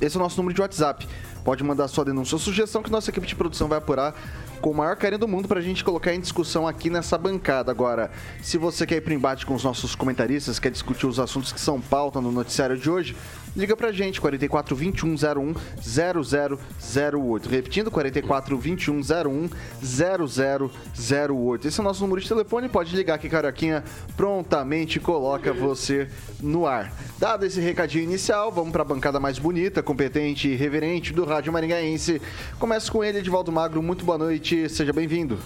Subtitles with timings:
[0.01, 1.05] Esse é o nosso número de WhatsApp.
[1.43, 4.15] Pode mandar sua denúncia ou sugestão que nossa equipe de produção vai apurar
[4.61, 7.71] com o maior carinho do mundo para a gente colocar em discussão aqui nessa bancada.
[7.71, 11.51] Agora, se você quer ir para embate com os nossos comentaristas, quer discutir os assuntos
[11.51, 13.15] que são pauta no noticiário de hoje,
[13.55, 17.49] liga pra gente, 44 21 01 0008.
[17.49, 19.49] Repetindo, 44 21 01
[19.81, 21.67] 0008.
[21.67, 23.83] Esse é o nosso número de telefone, pode ligar que Carioquinha
[24.15, 26.07] prontamente coloca você
[26.41, 26.91] no ar.
[27.17, 31.51] Dado esse recadinho inicial, vamos para a bancada mais bonita, competente e reverente do Rádio
[31.51, 32.21] Maringaense.
[32.57, 33.81] Começa com ele, Edivaldo Magro.
[33.81, 35.37] Muito boa noite, seja bem-vindo.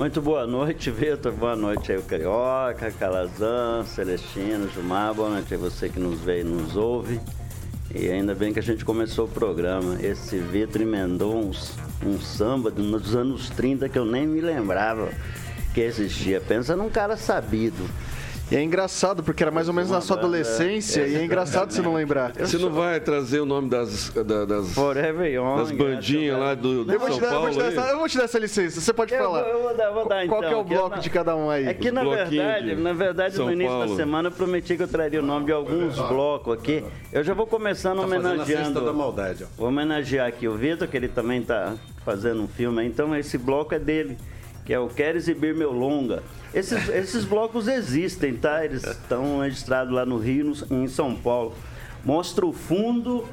[0.00, 1.30] Muito boa noite, Vitor.
[1.30, 5.12] Boa noite aí, o Carioca, Calazan, Celestino, Gilmar.
[5.12, 7.20] Boa noite aí, você que nos vê e nos ouve.
[7.94, 9.98] E ainda bem que a gente começou o programa.
[10.00, 15.10] Esse Vitor emendou uns, um samba dos anos 30 que eu nem me lembrava
[15.74, 16.40] que existia.
[16.40, 17.86] Pensa num cara sabido.
[18.50, 21.80] E é engraçado, porque era mais ou menos na sua adolescência, e é engraçado você
[21.80, 22.32] não lembrar.
[22.32, 26.84] Você não vai trazer o nome das, das, das, Forever Young, das bandinhas lá do,
[26.84, 27.46] do eu vou, São dar, Paulo?
[27.46, 29.44] eu, vou essa, eu vou, te dar essa, licença, você pode eu falar.
[29.44, 31.48] Vou, eu vou dar, vou dar, Qual então, é o bloco na, de cada um
[31.48, 31.68] aí?
[31.68, 33.90] É que na verdade, na verdade no início Paulo.
[33.90, 36.84] da semana eu prometi que eu traria o nome de alguns blocos aqui.
[37.12, 38.84] Eu já vou começando tá homenageando.
[38.84, 39.46] Da maldade, ó.
[39.56, 41.74] Vou homenagear aqui o Vitor, que ele também está
[42.04, 42.84] fazendo um filme.
[42.84, 44.18] Então esse bloco é dele,
[44.64, 46.20] que é o Quer Exibir Meu Longa.
[46.52, 48.64] Esses, esses blocos existem, tá?
[48.64, 51.54] Eles estão registrados lá no Rio, em São Paulo.
[52.04, 53.28] Mostra o fundo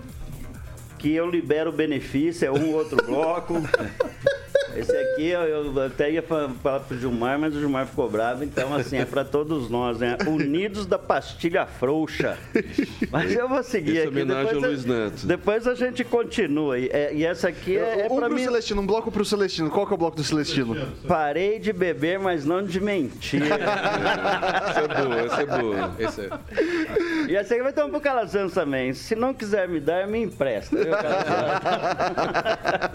[1.00, 3.56] que eu libero benefício, é um outro bloco.
[4.78, 8.74] Esse aqui eu, eu até ia falar pro Gilmar, mas o Gilmar ficou bravo, então
[8.76, 10.18] assim, é para todos nós, né?
[10.28, 12.38] Unidos da pastilha frouxa.
[13.12, 14.10] Mas eu vou seguir Esse aqui.
[14.10, 15.26] homenagem depois ao a- Luiz Neto.
[15.28, 16.78] Depois a gente continua.
[16.80, 18.44] E, é- e essa aqui é, é um para pro mim.
[18.44, 19.70] Celestino, um bloco pro Celestino.
[19.70, 20.76] Qual que é o bloco do Celestino?
[21.08, 23.42] Parei de beber, mas não de mentir.
[24.68, 25.96] Essa é boa, essa é boa.
[26.00, 26.30] Esse é...
[27.32, 28.94] E essa aqui vai ter um pro Calazans também.
[28.94, 30.76] Se não quiser me dar, me empresta.
[30.76, 30.92] Viu?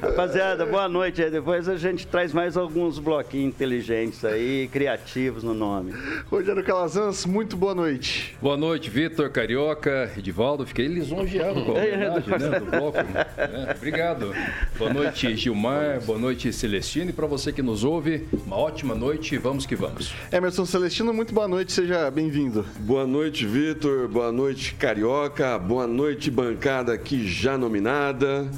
[0.00, 1.22] Rapaziada, boa noite.
[1.22, 1.30] aí.
[1.30, 5.92] Depois a gente traz mais alguns bloquinhos inteligentes aí, criativos no nome.
[6.30, 8.36] Rogério Calazans, muito boa noite.
[8.40, 10.66] Boa noite, Vitor, Carioca, Edivaldo.
[10.66, 12.98] Fiquei lisonjeado com a homenagem né, do bloco.
[12.98, 13.74] né?
[13.76, 14.32] Obrigado.
[14.78, 16.00] Boa noite, Gilmar.
[16.00, 17.10] Boa noite, Celestino.
[17.10, 19.36] E para você que nos ouve, uma ótima noite.
[19.38, 20.14] Vamos que vamos.
[20.32, 22.64] Emerson Celestino, muito boa noite, seja bem-vindo.
[22.80, 24.08] Boa noite, Vitor.
[24.08, 25.58] Boa noite, Carioca.
[25.58, 28.48] Boa noite, bancada aqui já nominada.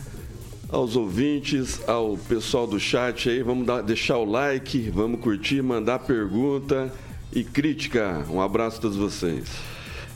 [0.68, 6.00] Aos ouvintes, ao pessoal do chat aí, vamos dar- deixar o like, vamos curtir, mandar
[6.00, 6.92] pergunta
[7.32, 8.24] e crítica.
[8.28, 9.44] Um abraço a todos vocês.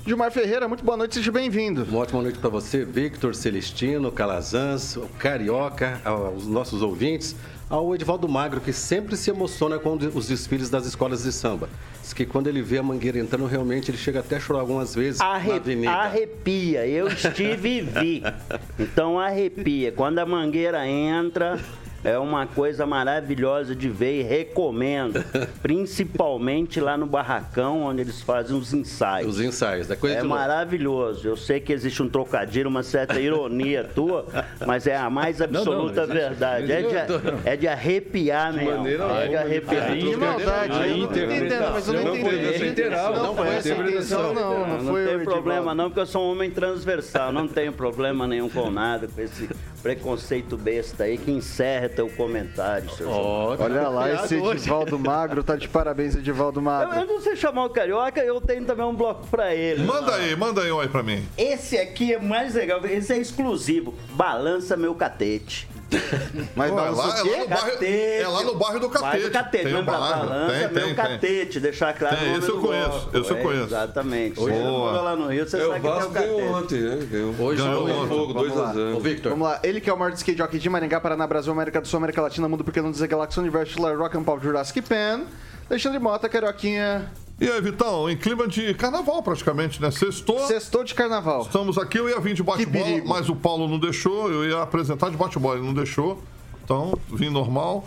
[0.04, 1.84] Gilmar Ferreira, muito boa noite, seja bem-vindo.
[1.84, 7.36] Uma ótima noite para você, Victor, Celestino, Calazans, o Carioca, aos nossos ouvintes,
[7.70, 11.68] ao Edivaldo Magro, que sempre se emociona com os desfiles das escolas de samba.
[12.02, 14.92] Diz que quando ele vê a mangueira entrando, realmente ele chega até a chorar algumas
[14.94, 15.52] vezes Arre-
[15.86, 18.22] arrepia, eu estive e vi.
[18.78, 19.92] Então arrepia.
[19.92, 21.60] Quando a mangueira entra,
[22.02, 25.22] É uma coisa maravilhosa de ver e recomendo.
[25.62, 29.34] Principalmente lá no barracão, onde eles fazem os ensaios.
[29.34, 31.28] Os ensaios, da coisa É de maravilhoso.
[31.28, 34.26] Eu sei que existe um trocadilho, uma certa ironia tua,
[34.66, 36.18] mas é a mais absoluta existe.
[36.18, 36.72] verdade.
[36.72, 38.70] É de, é de arrepiar mesmo.
[38.78, 39.96] maneira É de arrepiar.
[39.96, 42.22] De maldade, A eu não tô entendendo, mas eu não interpretação entendi.
[42.30, 44.66] foi essa literal, Não foi essa a intenção, não.
[44.66, 47.32] Não, Não foi tem o problema não, porque eu sou um homem transversal.
[47.32, 49.48] Não tenho problema nenhum com nada, com esse
[49.82, 54.36] preconceito besta aí que encerra teu comentário, seu tá Olha lá, esse.
[54.36, 56.98] Edivaldo Magro tá de parabéns, Edivaldo Eu, Magro.
[57.00, 59.84] eu não sei chamar o Carioca, eu tenho também um bloco pra ele.
[59.84, 61.24] Manda aí, manda aí um aí pra mim.
[61.36, 63.94] Esse aqui é mais legal, esse é exclusivo.
[64.12, 65.68] Balança meu catete.
[66.54, 67.06] Mas Pô, é, lá, o é, lá
[67.42, 69.24] no bairro, é lá no bairro do Bairro Catete.
[69.24, 70.00] do Catete, Tem um bairro.
[70.28, 70.94] Balança Tem, meu tem, tem.
[70.94, 73.64] catete, deixar claro Tem, o eu conheço, esse eu É, conheço.
[73.64, 74.40] Exatamente.
[74.40, 74.92] Hoje- Boa.
[74.92, 76.32] mora lá no Rio, você É, o sabe que tem o catete.
[76.42, 77.06] ontem, né?
[77.10, 77.34] Ganhou.
[77.40, 78.08] Hoje Ganhou ontem.
[78.08, 78.72] Fogo, Vamos lá.
[78.72, 78.96] 2x0.
[78.96, 79.30] Ô, Victor.
[79.30, 81.88] Vamos lá, ele que é o maior skate jockey de Maringá, Paraná, Brasil, América do
[81.88, 85.22] Sul, América Latina, Mundo Porque Não Dizer Galáxia, Universo, Rock and Pop, Jurassic Pan,
[85.68, 87.10] Alexandre Mota, Carioquinha,
[87.40, 89.90] E aí, Vitão, em clima de carnaval praticamente, né?
[89.90, 90.38] Sextou.
[90.46, 91.42] sextou de carnaval.
[91.42, 95.10] Estamos aqui, eu ia vir de bate-bola, mas o Paulo não deixou, eu ia apresentar
[95.10, 96.22] de bate-bola, ele não deixou.
[96.62, 97.86] Então, vim normal.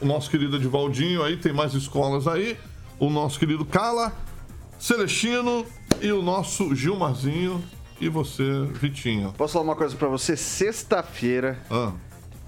[0.00, 2.58] O nosso querido Edivaldinho aí, tem mais escolas aí.
[2.98, 4.12] O nosso querido Cala,
[4.80, 5.64] Celestino
[6.00, 7.62] e o nosso Gilmarzinho.
[8.00, 9.32] E você, Vitinho.
[9.38, 10.36] Posso falar uma coisa pra você?
[10.36, 11.92] Sexta-feira, Ah,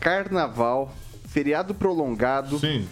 [0.01, 0.93] carnaval,
[1.29, 2.89] feriado prolongado, sim,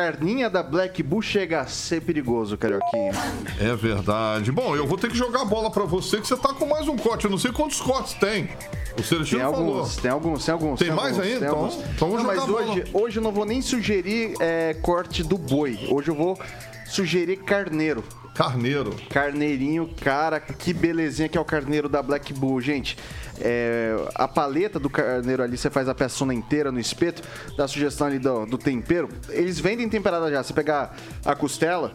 [0.00, 3.12] carninha da Black Bull chega a ser perigoso, Carioquinha.
[3.58, 4.52] é verdade.
[4.52, 6.86] Bom, eu vou ter que jogar a bola pra você, que você tá com mais
[6.86, 7.24] um corte.
[7.24, 8.50] Eu não sei quantos cortes tem.
[8.98, 9.74] O Celestino Tem falou.
[9.76, 10.78] alguns, tem alguns, tem alguns.
[10.78, 11.38] Tem mais alguns, aí?
[11.38, 11.74] tem Então- alguns.
[11.94, 15.38] então vou Não, jogar mas hoje, hoje eu não vou nem sugerir é, corte do
[15.38, 15.78] boi.
[15.90, 16.38] Hoje eu vou
[16.86, 18.04] sugerir carneiro.
[18.34, 18.94] Carneiro.
[19.08, 22.98] Carneirinho, cara, que belezinha que é o carneiro da Black Bull, gente.
[23.40, 27.22] É, a paleta do carneiro ali, você faz a peçona inteira no espeto,
[27.56, 29.08] dá sugestão ali do, do tempero.
[29.28, 30.42] Eles vendem temperada já.
[30.42, 31.94] Você pegar a costela,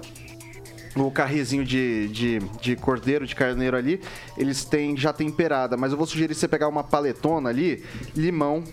[0.95, 4.01] o carrezinho de, de, de cordeiro, de carneiro ali,
[4.37, 5.77] eles têm já temperada.
[5.77, 7.83] Mas eu vou sugerir você pegar uma paletona ali,
[8.15, 8.63] limão,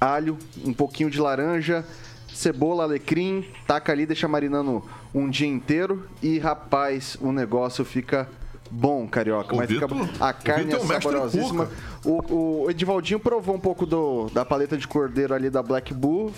[0.00, 1.84] alho, um pouquinho de laranja,
[2.32, 4.84] cebola, alecrim, taca ali, deixa marinando
[5.14, 8.28] um dia inteiro e rapaz, o negócio fica
[8.70, 9.54] bom, carioca.
[9.54, 11.68] O mas fica Vitor- a o carne é é mestre saborosíssima.
[12.04, 16.32] O, o Edivaldinho provou um pouco do, da paleta de cordeiro ali da Black Bull.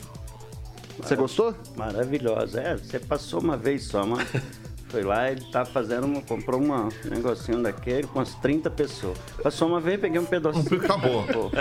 [0.99, 1.55] Você gostou?
[1.77, 2.61] Maravilhosa.
[2.61, 4.27] É, você passou uma vez só, mas
[4.89, 9.17] foi lá, ele tá fazendo, uma, comprou uma, um negocinho daquele com umas 30 pessoas.
[9.43, 10.81] Passou uma vez, peguei um pedacinho.
[10.83, 11.25] Acabou.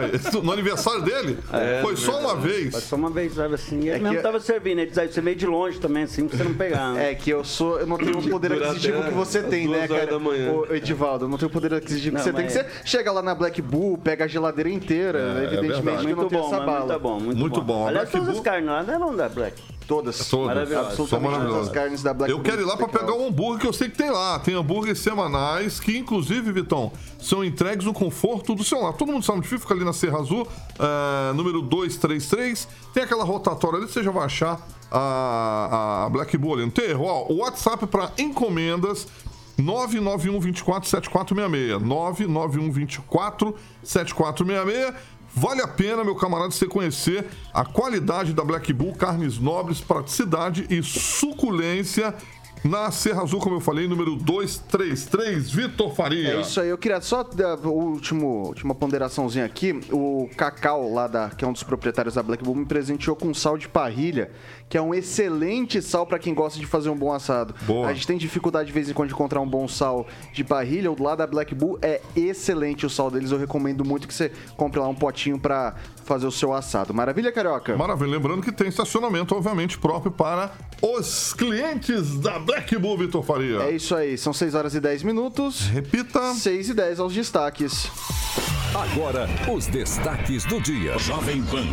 [0.00, 1.38] Aí, no aniversário dele,
[1.82, 2.72] foi só uma vez.
[2.74, 4.78] Passou uma vez, sabe assim, e ele É que mesmo eu- tava servindo.
[4.80, 6.92] Ele aí você meio de longe também, assim, pra você não pegar.
[6.92, 7.08] né?
[7.10, 10.06] É que eu sou, eu não tenho o poder aquisitivo que você tem, né, cara?
[10.06, 10.52] da manhã.
[10.52, 12.46] Ô, Edivaldo, eu não tenho o poder aquisitivo Não, que você tem.
[12.46, 16.06] Que você chega lá na Black Bull, pega a geladeira inteira, É, é evidentemente que
[16.08, 16.86] não muito tem bom, essa bala.
[16.86, 17.84] muito bom, muito, Muito bom.
[17.86, 19.60] A Aliás, todas as Bull- carnes lá não da Black.
[19.88, 20.28] Todas.
[20.28, 20.70] Todas.
[20.70, 23.12] Absolutamente todas as carnes da Black Eu quero ir lá pra steakhouse.
[23.12, 24.38] pegar um hambúrguer que eu sei que tem lá.
[24.38, 28.92] Tem hambúrgueres semanais que, inclusive, Vitão, são entregues no conforto do seu lar.
[28.92, 30.46] Todo mundo sabe onde fica, fica ali na Serra Azul,
[30.78, 32.68] eh, número 233.
[32.92, 36.62] Tem aquela rotatória ali, você já vai achar a, a Black Bull ali.
[36.62, 37.06] Não tem erro.
[37.06, 39.06] Ó, o WhatsApp para encomendas
[39.56, 41.82] 991 24 7466.
[41.82, 44.94] 991 24 7466.
[45.34, 50.66] Vale a pena, meu camarada, você conhecer a qualidade da Black Bull, carnes nobres, praticidade
[50.70, 52.14] e suculência
[52.64, 56.34] na Serra Azul, como eu falei, número 233, Vitor Faria.
[56.34, 59.80] É isso aí, eu queria só dar o último, última ponderaçãozinha aqui.
[59.90, 63.32] O Cacau, lá da, que é um dos proprietários da Black Bull, me presenteou com
[63.32, 64.30] sal de parrilha,
[64.68, 67.54] que é um excelente sal para quem gosta de fazer um bom assado.
[67.66, 67.88] Boa.
[67.88, 70.90] A gente tem dificuldade de vez em quando de encontrar um bom sal de parrilha.
[70.90, 73.30] O lá da Black Bull é excelente o sal deles.
[73.30, 75.74] Eu recomendo muito que você compre lá um potinho para
[76.08, 76.94] fazer o seu assado.
[76.94, 77.76] Maravilha, Carioca?
[77.76, 83.62] Maravilha, lembrando que tem estacionamento, obviamente, próprio para os clientes da Black Bull, Vitor Faria.
[83.64, 85.66] É isso aí, são 6 horas e 10 minutos.
[85.66, 86.32] Repita.
[86.32, 87.90] 6 e 10 aos destaques.
[88.74, 90.98] Agora, os destaques do dia.
[90.98, 91.66] Jovem Pan.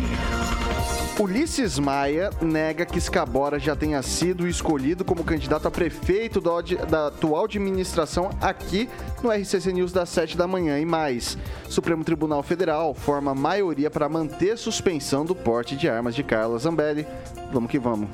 [1.18, 6.50] Ulisses Maia nega que Scabora já tenha sido escolhido como candidato a prefeito da,
[6.84, 8.86] da atual administração aqui
[9.22, 11.38] no RCC News das 7 da manhã e mais.
[11.70, 14.25] Supremo Tribunal Federal forma maioria para manter
[14.56, 17.06] suspensão do porte de armas de Carla Zambelli.
[17.52, 18.08] Vamos que vamos.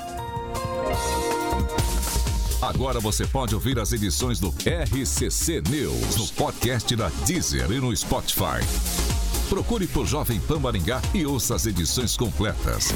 [2.63, 7.95] Agora você pode ouvir as edições do RCC News no podcast da Deezer e no
[7.97, 8.61] Spotify.
[9.49, 12.91] Procure por Jovem Pan Maringá e ouça as edições completas.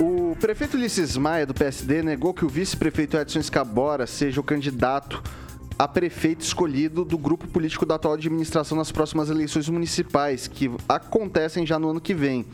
[0.00, 5.22] O prefeito Ulisses Maia, do PSD, negou que o vice-prefeito Edson Scabora seja o candidato
[5.78, 11.64] a prefeito escolhido do grupo político da atual administração nas próximas eleições municipais, que acontecem
[11.64, 12.44] já no ano que vem.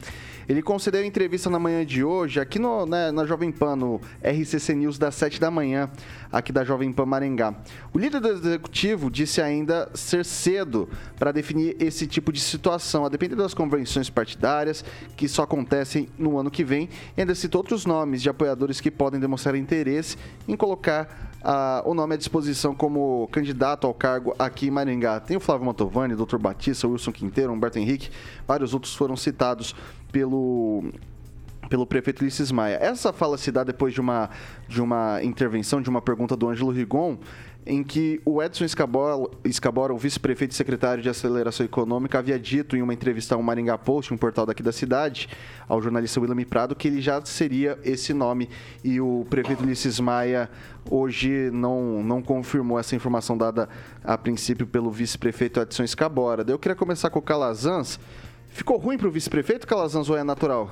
[0.48, 4.74] Ele concedeu entrevista na manhã de hoje, aqui no, né, na Jovem Pan, no RCC
[4.74, 5.90] News, das 7 da manhã,
[6.30, 7.54] aqui da Jovem Pan Maringá.
[7.92, 13.08] O líder do executivo disse ainda ser cedo para definir esse tipo de situação, a
[13.08, 14.84] depender das convenções partidárias,
[15.16, 16.88] que só acontecem no ano que vem.
[17.16, 21.94] E ainda citou outros nomes de apoiadores que podem demonstrar interesse em colocar uh, o
[21.94, 25.20] nome à disposição como candidato ao cargo aqui em Maringá.
[25.20, 26.38] Tem o Flávio Mantovani, Dr.
[26.38, 28.10] Batista, Wilson Quinteiro, Humberto Henrique,
[28.46, 29.74] vários outros foram citados
[30.14, 30.85] pelo
[31.68, 32.78] pelo prefeito Ulisses Maia.
[32.80, 34.30] Essa fala se dá depois de uma,
[34.68, 37.18] de uma intervenção, de uma pergunta do Ângelo Rigon,
[37.66, 42.83] em que o Edson Escabora, o vice-prefeito e secretário de Aceleração Econômica, havia dito em
[42.83, 45.26] uma entrevista ao Maringá Post, um portal daqui da cidade,
[45.66, 48.50] ao jornalista William Prado, que ele já seria esse nome.
[48.85, 50.50] E o prefeito Ulisses Maia
[50.90, 53.68] hoje não, não confirmou essa informação dada
[54.04, 56.44] a princípio pelo vice-prefeito Edson Escabora.
[56.47, 57.99] Eu queria começar com o Calazans.
[58.54, 60.70] Ficou ruim para o vice-prefeito, Calazans, ou é natural?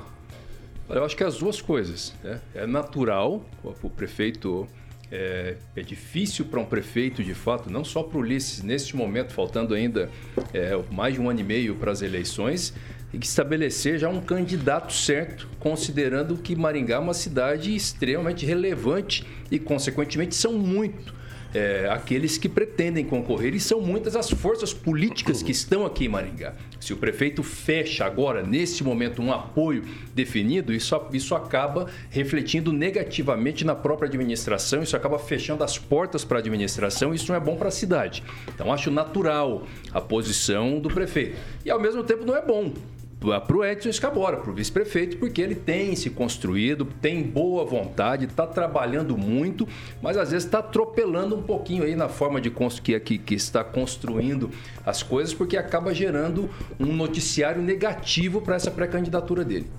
[0.89, 2.15] Eu acho que é as duas coisas.
[2.23, 2.41] Né?
[2.55, 4.69] É natural o prefeito.
[5.11, 9.33] É, é difícil para um prefeito, de fato, não só para o Ulisses, neste momento,
[9.33, 10.09] faltando ainda
[10.55, 12.73] é, mais de um ano e meio para as eleições,
[13.12, 19.27] e que estabelecer já um candidato certo, considerando que Maringá é uma cidade extremamente relevante
[19.51, 21.12] e, consequentemente, são muito
[21.55, 26.09] é, aqueles que pretendem concorrer e são muitas as forças políticas que estão aqui em
[26.09, 26.55] Maringá.
[26.81, 33.65] Se o prefeito fecha agora, nesse momento, um apoio definido, isso, isso acaba refletindo negativamente
[33.65, 37.57] na própria administração, isso acaba fechando as portas para a administração, isso não é bom
[37.57, 38.23] para a cidade.
[38.55, 41.37] Então, acho natural a posição do prefeito.
[41.65, 42.73] E, ao mesmo tempo, não é bom
[43.23, 48.25] para o Edson Escabora, para o vice-prefeito, porque ele tem se construído, tem boa vontade,
[48.25, 49.67] está trabalhando muito,
[50.02, 52.50] mas às vezes está atropelando um pouquinho aí na forma de
[52.83, 54.50] que, que, que está construindo
[54.85, 56.50] as coisas, porque acaba gerando
[56.81, 59.71] um noticiário negativo para essa pré-candidatura dele.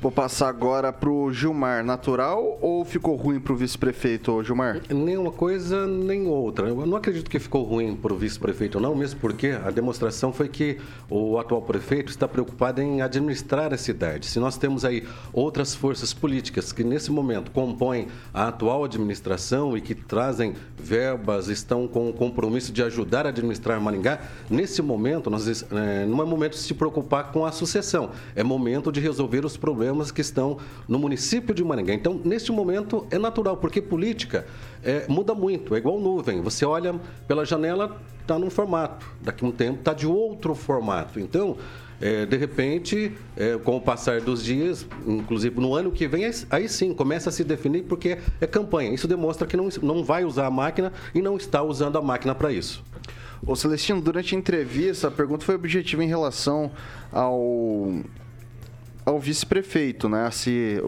[0.00, 1.84] Vou passar agora pro Gilmar.
[1.84, 4.80] Natural ou ficou ruim pro vice-prefeito, Gilmar?
[4.88, 6.68] Nem uma coisa, nem outra.
[6.68, 10.78] Eu não acredito que ficou ruim pro vice-prefeito, não, mesmo porque a demonstração foi que
[11.10, 14.26] o atual prefeito está preocupado em administrar a cidade.
[14.26, 19.80] Se nós temos aí outras forças políticas que nesse momento compõem a atual administração e
[19.80, 25.48] que trazem verbas, estão com o compromisso de ajudar a administrar Maringá, nesse momento nós,
[25.48, 29.56] é, não é momento de se preocupar com a sucessão, é momento de resolver os
[29.56, 31.94] problemas problemas que estão no município de Maringá.
[31.94, 34.46] Então, neste momento, é natural, porque política
[34.84, 36.42] é, muda muito, é igual nuvem.
[36.42, 36.94] Você olha
[37.26, 41.18] pela janela, está num formato, daqui a um tempo está de outro formato.
[41.18, 41.56] Então,
[42.00, 46.68] é, de repente, é, com o passar dos dias, inclusive no ano que vem, aí
[46.68, 48.92] sim começa a se definir porque é campanha.
[48.92, 52.34] Isso demonstra que não, não vai usar a máquina e não está usando a máquina
[52.34, 52.84] para isso.
[53.46, 56.70] Ô Celestino, durante a entrevista, a pergunta foi objetiva em relação
[57.10, 58.02] ao
[59.08, 60.30] ao vice-prefeito, né?
[60.30, 60.82] Se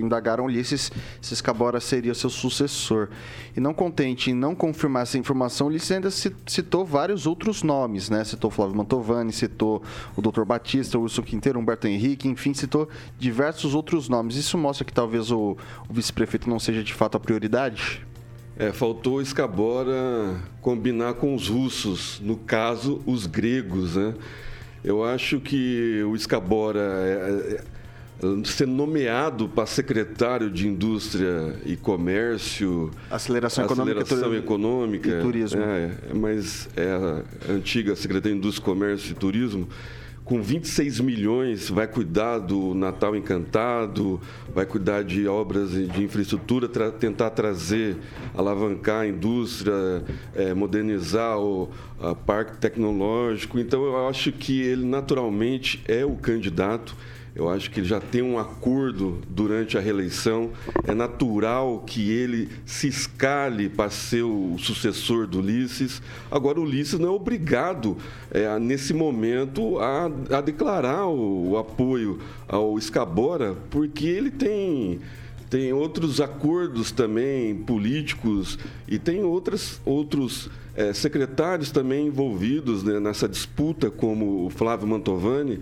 [0.00, 0.90] indagaram Ulisses
[1.20, 3.08] se Escabora seria seu sucessor.
[3.56, 8.24] E não contente em não confirmar essa informação, Ulisses ainda citou vários outros nomes, né?
[8.24, 9.82] Citou Flávio Mantovani, citou
[10.16, 10.44] o Dr.
[10.44, 14.36] Batista, o Wilson Quinteiro, Humberto Henrique, enfim, citou diversos outros nomes.
[14.36, 15.56] Isso mostra que talvez o,
[15.88, 18.04] o vice-prefeito não seja de fato a prioridade?
[18.56, 24.14] É, faltou Escabora combinar com os russos, no caso, os gregos, né?
[24.88, 32.90] Eu acho que o Escabora é, é, ser nomeado para secretário de Indústria e Comércio,
[33.10, 35.08] Aceleração, aceleração econômica, econômica.
[35.10, 35.60] E Turismo.
[35.60, 39.68] É, mas é a antiga Secretaria de Indústria, Comércio e Turismo
[40.28, 44.20] com 26 milhões, vai cuidar do Natal Encantado,
[44.54, 47.96] vai cuidar de obras de infraestrutura, tra tentar trazer,
[48.34, 50.04] alavancar a indústria,
[50.34, 51.70] é, modernizar o
[52.26, 53.58] parque tecnológico.
[53.58, 56.94] Então, eu acho que ele naturalmente é o candidato
[57.38, 60.50] eu acho que ele já tem um acordo durante a reeleição.
[60.84, 66.02] É natural que ele se escale para ser o sucessor do Ulisses.
[66.32, 67.96] Agora, o Ulisses não é obrigado,
[68.32, 72.18] é, nesse momento, a, a declarar o, o apoio
[72.48, 74.98] ao Escabora, porque ele tem
[75.48, 83.26] tem outros acordos também políticos e tem outras, outros é, secretários também envolvidos né, nessa
[83.26, 85.60] disputa, como o Flávio Mantovani.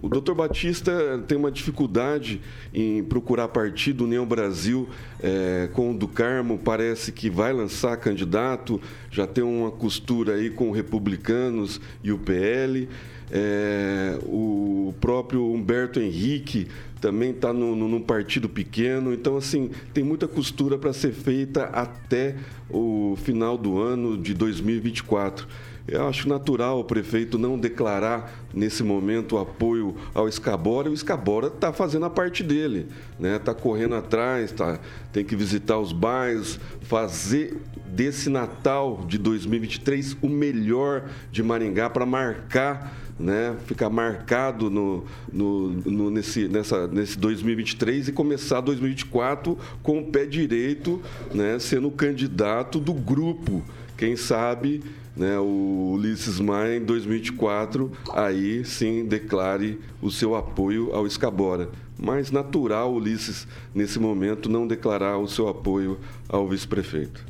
[0.00, 2.40] O doutor Batista tem uma dificuldade
[2.72, 4.04] em procurar partido.
[4.04, 4.88] União Brasil,
[5.20, 10.50] é, com o do Carmo, parece que vai lançar candidato, já tem uma costura aí
[10.50, 12.88] com republicanos e o PL.
[13.30, 16.68] É, o próprio Humberto Henrique
[17.00, 19.12] também está num partido pequeno.
[19.12, 22.36] Então, assim, tem muita costura para ser feita até
[22.70, 25.46] o final do ano de 2024.
[25.88, 30.90] Eu acho natural o prefeito não declarar nesse momento apoio ao Escabora.
[30.90, 33.36] O Escabora está fazendo a parte dele, né?
[33.36, 34.78] Está correndo atrás, tá,
[35.12, 42.04] tem que visitar os bairros, fazer desse Natal de 2023 o melhor de Maringá para
[42.04, 49.98] marcar né, ficar marcado no, no, no, nesse, nessa, nesse 2023 e começar 2024 com
[49.98, 51.02] o pé direito,
[51.34, 53.62] né, sendo candidato do grupo.
[53.96, 54.84] Quem sabe
[55.18, 61.68] né, o Ulisses Maia em 2024 aí sim declare o seu apoio ao Escabora.
[61.98, 65.98] Mas natural Ulisses, nesse momento, não declarar o seu apoio
[66.28, 67.26] ao vice-prefeito.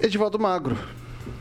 [0.00, 0.74] Edivaldo Magro,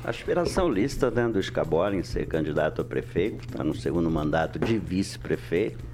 [0.04, 4.78] aspiração lista né, do Escabora em ser candidato a prefeito, está no segundo mandato de
[4.78, 5.86] vice-prefeito,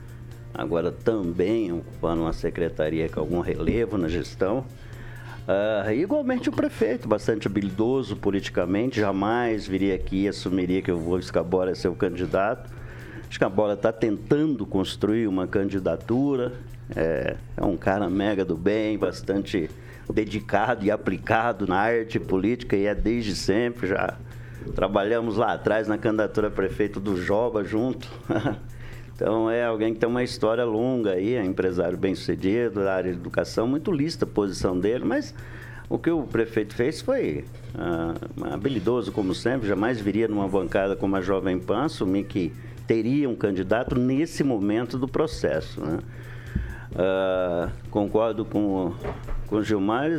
[0.51, 4.65] agora também ocupando uma secretaria com algum relevo na gestão.
[5.47, 11.75] Uh, igualmente o prefeito, bastante habilidoso politicamente, jamais viria aqui e assumiria que o Escabora
[11.75, 12.73] ser o candidato.
[13.29, 16.53] Escabora está tentando construir uma candidatura,
[16.95, 19.69] é, é um cara mega do bem, bastante
[20.11, 23.87] dedicado e aplicado na arte política e é desde sempre.
[23.87, 24.17] Já
[24.73, 28.07] trabalhamos lá atrás na candidatura a prefeito do Joba junto.
[29.15, 33.13] Então é alguém que tem uma história longa aí, é empresário bem sucedido da área
[33.13, 35.33] de educação, muito lista a posição dele, mas
[35.87, 38.13] o que o prefeito fez foi ah,
[38.51, 42.51] habilidoso, como sempre, jamais viria numa bancada como a Jovem Pan assumir que
[42.85, 45.79] teria um candidato nesse momento do processo.
[45.79, 45.99] Né?
[46.97, 48.93] Ah, concordo com,
[49.47, 50.09] com o Gilmar,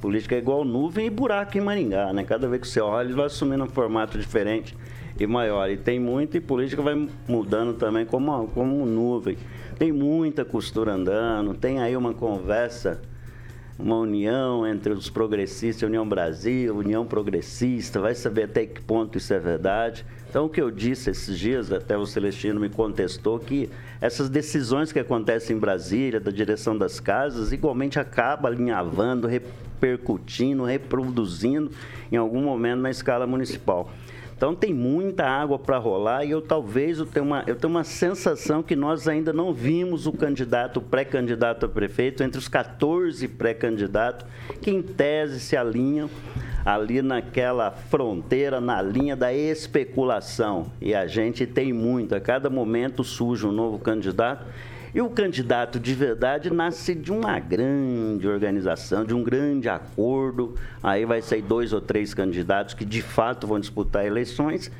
[0.00, 2.24] política é igual nuvem e buraco em Maringá, né?
[2.24, 4.74] Cada vez que você olha, ele vai assumindo um formato diferente
[5.20, 5.70] e maior.
[5.70, 9.36] E tem muito, e política vai mudando também como, como nuvem.
[9.78, 13.00] Tem muita costura andando, tem aí uma conversa,
[13.78, 19.32] uma união entre os progressistas, União Brasil, União Progressista, vai saber até que ponto isso
[19.34, 20.04] é verdade.
[20.32, 23.68] Então, o que eu disse esses dias, até o Celestino me contestou, que
[24.00, 31.70] essas decisões que acontecem em Brasília, da direção das casas, igualmente acaba alinhavando, repercutindo, reproduzindo
[32.10, 33.92] em algum momento na escala municipal.
[34.42, 37.84] Então tem muita água para rolar e eu talvez eu tenha, uma, eu tenho uma
[37.84, 43.28] sensação que nós ainda não vimos o candidato, o pré-candidato a prefeito, entre os 14
[43.28, 44.26] pré-candidatos,
[44.60, 46.10] que em tese se alinham
[46.64, 50.72] ali naquela fronteira, na linha da especulação.
[50.80, 54.44] E a gente tem muito, a cada momento surge um novo candidato
[54.94, 60.54] e o candidato de verdade nasce de uma grande organização, de um grande acordo.
[60.82, 64.70] Aí vai sair dois ou três candidatos que de fato vão disputar eleições.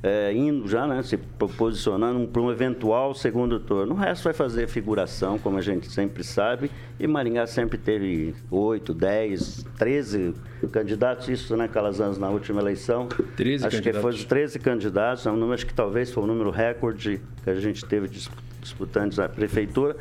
[0.00, 1.16] É, indo já, né, se
[1.56, 3.94] posicionando para um eventual segundo turno.
[3.94, 8.94] O resto vai fazer figuração, como a gente sempre sabe, e Maringá sempre teve 8,
[8.94, 10.34] 10, 13
[10.70, 13.08] candidatos, isso, né, Calazans, na última eleição.
[13.36, 14.14] 13 acho candidatos.
[14.14, 17.50] que foi 13 candidatos, é um número, acho que talvez foi o número recorde que
[17.50, 19.96] a gente teve disputado disputantes à prefeitura.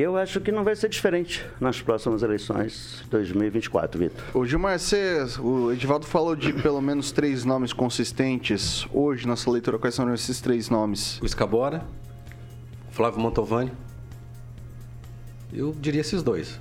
[0.00, 4.24] Eu acho que não vai ser diferente nas próximas eleições de 2024, Vitor.
[4.32, 8.86] O Gilmar, você, o Edivaldo falou de pelo menos três nomes consistentes.
[8.92, 11.20] Hoje, nossa leitura, quais são esses três nomes?
[11.20, 11.84] O Escabora,
[12.92, 13.72] Flávio Montovani.
[15.52, 16.60] Eu diria esses dois.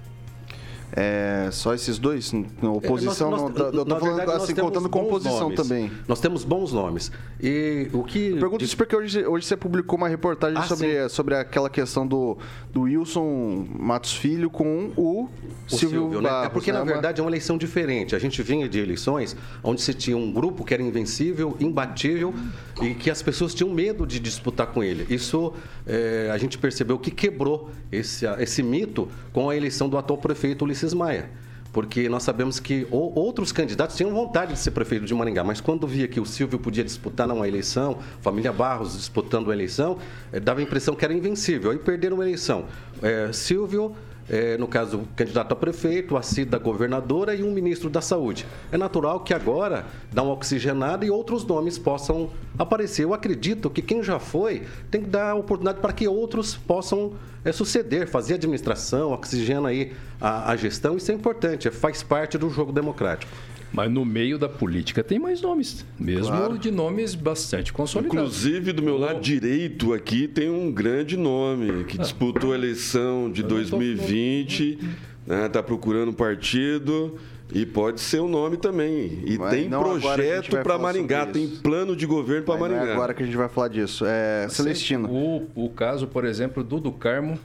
[0.93, 2.31] É, só esses dois?
[2.31, 5.57] Na oposição, é, nós, nós, não, eu tô falando assim, contando com oposição nomes.
[5.57, 5.91] também.
[6.07, 7.11] Nós temos bons nomes.
[7.41, 8.31] E o que.
[8.39, 12.37] Pergunto isso porque hoje, hoje você publicou uma reportagem ah, sobre, sobre aquela questão do,
[12.71, 15.29] do Wilson Matos Filho com o, o
[15.67, 16.45] Silvio, Silvio né?
[16.45, 16.79] É porque, né?
[16.79, 18.15] na verdade, é uma eleição diferente.
[18.15, 22.33] A gente vinha de eleições onde se tinha um grupo que era invencível, imbatível
[22.81, 25.05] e que as pessoas tinham medo de disputar com ele.
[25.13, 25.53] Isso
[25.85, 30.63] é, a gente percebeu que quebrou esse, esse mito com a eleição do atual prefeito
[30.63, 31.29] Ulisses Ulisses Maia.
[31.73, 35.85] Porque nós sabemos que outros candidatos tinham vontade de ser prefeito de Maringá, mas quando
[35.85, 39.97] via que o Silvio podia disputar numa eleição, família Barros disputando a eleição,
[40.31, 41.69] eh, dava a impressão que era invencível.
[41.69, 42.65] Aí perderam a eleição.
[43.01, 43.95] É, Silvio
[44.29, 48.45] é, no caso, o candidato a prefeito, a Cida governadora e um ministro da Saúde.
[48.71, 53.05] É natural que agora dá uma oxigenada e outros nomes possam aparecer.
[53.05, 57.13] Eu acredito que quem já foi tem que dar oportunidade para que outros possam
[57.45, 60.97] é, suceder, fazer administração, oxigena aí a, a gestão.
[60.97, 63.31] Isso é importante, faz parte do jogo democrático.
[63.71, 66.57] Mas no meio da política tem mais nomes, mesmo claro.
[66.57, 68.17] de nomes bastante consolidados.
[68.17, 72.01] Inclusive, do meu lado direito aqui tem um grande nome que ah.
[72.01, 74.79] disputou a eleição de 2020,
[75.27, 77.17] está né, tá procurando partido
[77.53, 79.23] E pode ser o nome também.
[79.25, 82.85] E Mas tem projeto para Maringá, tem plano de governo para não Maringá.
[82.85, 84.05] é agora que a gente vai falar disso.
[84.05, 87.39] É, Celestino, O, o caso, por exemplo, do do Carmo.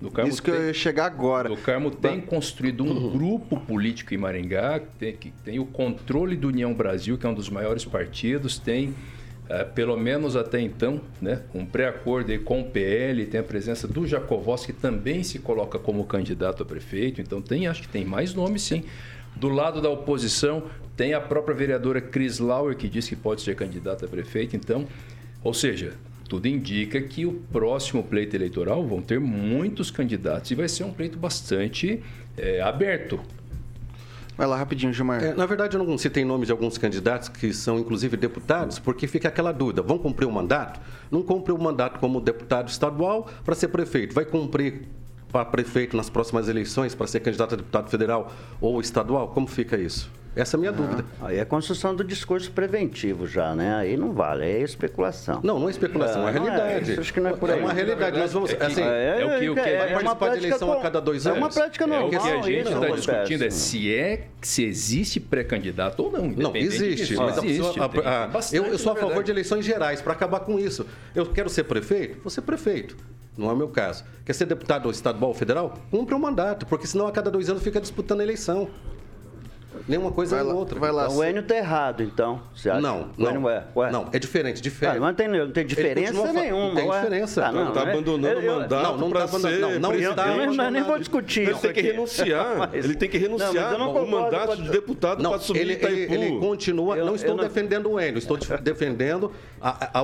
[0.00, 1.52] Do Carmo isso que eu tem- ia chegar agora.
[1.52, 6.36] O Carmo tem construído um grupo político em Maringá, que tem, que tem o controle
[6.36, 8.94] do União Brasil, que é um dos maiores partidos, tem,
[9.48, 14.06] eh, pelo menos até então, né, um pré-acordo com o PL, tem a presença do
[14.06, 18.34] Jacovós, que também se coloca como candidato a prefeito, então tem, acho que tem mais
[18.34, 18.84] nomes sim.
[19.34, 20.64] Do lado da oposição,
[20.96, 24.86] tem a própria vereadora Cris Lauer, que diz que pode ser candidata a prefeito, então,
[25.42, 25.94] ou seja,
[26.28, 30.92] tudo indica que o próximo pleito eleitoral vão ter muitos candidatos e vai ser um
[30.92, 32.02] pleito bastante
[32.36, 33.18] eh, aberto.
[34.36, 35.24] Vai lá rapidinho, Gilmar.
[35.24, 39.08] É, na verdade, eu não citei nomes de alguns candidatos que são, inclusive, deputados, porque
[39.08, 40.78] fica aquela dúvida: vão cumprir o mandato?
[41.10, 44.14] Não cumpre o mandato como deputado estadual para ser prefeito.
[44.14, 44.82] Vai cumprir
[45.32, 49.28] para prefeito nas próximas eleições, para ser candidato a deputado federal ou estadual?
[49.28, 50.08] Como fica isso?
[50.40, 51.04] Essa é a minha dúvida.
[51.20, 53.74] Aí é construção do discurso preventivo já, né?
[53.74, 55.40] Aí não vale, é especulação.
[55.42, 56.92] Não, não é especulação, é, É, não é, realidade.
[56.92, 57.60] isso acho que não é por aí.
[57.60, 58.18] uma realidade.
[58.18, 58.50] Nós vamos.
[58.50, 60.82] É que- assim, é o que- o que- vai é participar de eleição a com-
[60.82, 61.42] cada dois É anos?
[61.42, 62.10] uma prática É o normal.
[62.10, 63.00] que a gente está acontece.
[63.00, 66.28] discutindo é se é se existe pré-candidato ou não.
[66.28, 67.06] Não, existe.
[67.06, 67.20] disso.
[67.22, 67.66] Mas a existe.
[67.66, 70.40] pessoa- a- tem a- bastante, eu, eu sou a favor de eleições gerais para acabar
[70.40, 70.86] com isso.
[71.14, 72.20] Eu quero ser prefeito?
[72.22, 72.96] Vou ser prefeito.
[73.36, 74.04] Não é o meu caso.
[74.24, 75.74] Quer ser deputado estadual ou federal?
[75.90, 78.68] Cumpre o mandato, porque senão a cada dois anos fica disputando a eleição.
[79.88, 80.78] Nenhuma coisa Vai nem lá, outra.
[80.78, 81.04] vai lá.
[81.06, 82.42] Então, o Enio tá errado, então.
[82.54, 82.80] Você acha?
[82.80, 83.50] Não, O Enio não.
[83.50, 83.64] é.
[83.74, 83.90] Ué.
[83.90, 84.58] Não, é diferente.
[84.58, 84.92] Ah, Difere.
[85.00, 86.74] mas não tem, não tem diferença fa- nenhuma.
[86.74, 87.00] tem ué.
[87.00, 87.46] diferença.
[87.46, 89.90] Ah, Não, tá é- abandonando eu- o mandato não, não para tá abandonando- ser não,
[89.90, 92.56] não está Eu nem, nem vou discutir Ele isso tem que renunciar.
[92.58, 95.72] Mas- Ele tem que Não, renunciar não o mandato de deputado Não, para assumir ele,
[95.72, 96.14] ele, Itaipu.
[96.14, 96.96] ele continua.
[96.98, 99.32] Eu- não estou não- defendendo o Enio, estou def- defendendo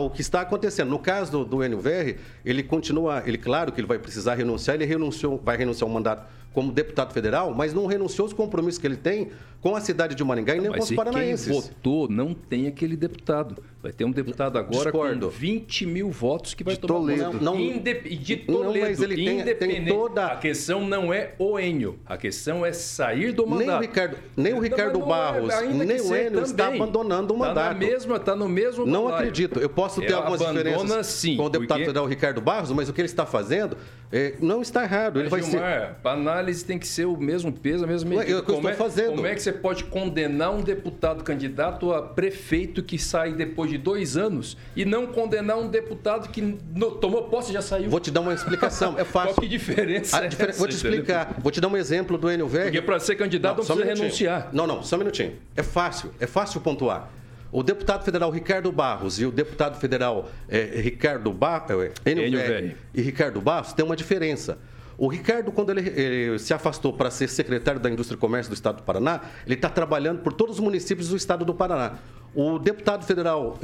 [0.01, 0.88] o que está acontecendo.
[0.88, 3.23] No caso do, do Enio Verri, ele continua.
[3.27, 7.12] Ele, claro que ele vai precisar renunciar, ele renunciou, vai renunciar ao mandato como deputado
[7.12, 9.28] federal, mas não renunciou aos compromissos que ele tem
[9.60, 11.48] com a cidade de Maringá e nem com os e quem paranaenses.
[11.48, 13.56] votou não tem aquele deputado.
[13.82, 15.26] Vai ter um deputado agora Discordo.
[15.26, 17.22] com 20 mil votos que vai De tomar Toledo.
[17.34, 18.86] Não, não- Indep- de Não, Toledo.
[18.86, 21.98] mas ele tem- tem toda- A questão não é o Enio.
[22.06, 23.66] A questão é sair do mandato.
[23.68, 27.34] Nem o Ricardo, nem o Ricardo não é, Barros, ainda nem o Enio está abandonando
[27.34, 27.76] o Tá mandato.
[27.78, 29.58] mesma, tá no mesmo Não acredito.
[29.60, 32.88] Eu posso ter É, algumas diferenças sim, com o deputado porque- federal Ricardo Barros, mas
[32.88, 33.76] o que ele está fazendo
[34.12, 35.18] é, não está errado.
[35.20, 35.56] Ele vai Mas, ser.
[35.58, 38.24] Gilmar, a análise tem que ser o mesmo peso, a mesma medida.
[38.38, 39.14] é que eu como, é, fazendo.
[39.14, 43.78] como é que você pode condenar um deputado candidato a prefeito que sai depois de
[43.78, 46.40] dois anos e não condenar um deputado que
[46.74, 47.90] no- tomou posse e já saiu?
[47.90, 48.94] Vou te dar uma explicação.
[49.04, 49.35] É fácil.
[49.35, 51.35] Qual que diferença A é diferen- essa, Vou te explicar.
[51.38, 52.64] Vou te dar um exemplo do Enio Verri.
[52.66, 54.04] Porque para ser candidato não, um precisa minutinho.
[54.30, 54.48] renunciar.
[54.52, 55.33] Não, não, só um minutinho.
[55.57, 57.11] É fácil, é fácil pontuar.
[57.50, 62.52] O deputado federal Ricardo Barros e o deputado federal eh, Ricardo Barros, Enio Enio Verri
[62.52, 62.76] Verri.
[62.94, 64.59] e Ricardo Barros tem uma diferença.
[64.96, 68.54] O Ricardo, quando ele, ele se afastou para ser secretário da Indústria e Comércio do
[68.54, 71.98] Estado do Paraná, ele está trabalhando por todos os municípios do Estado do Paraná.
[72.35, 73.59] O deputado federal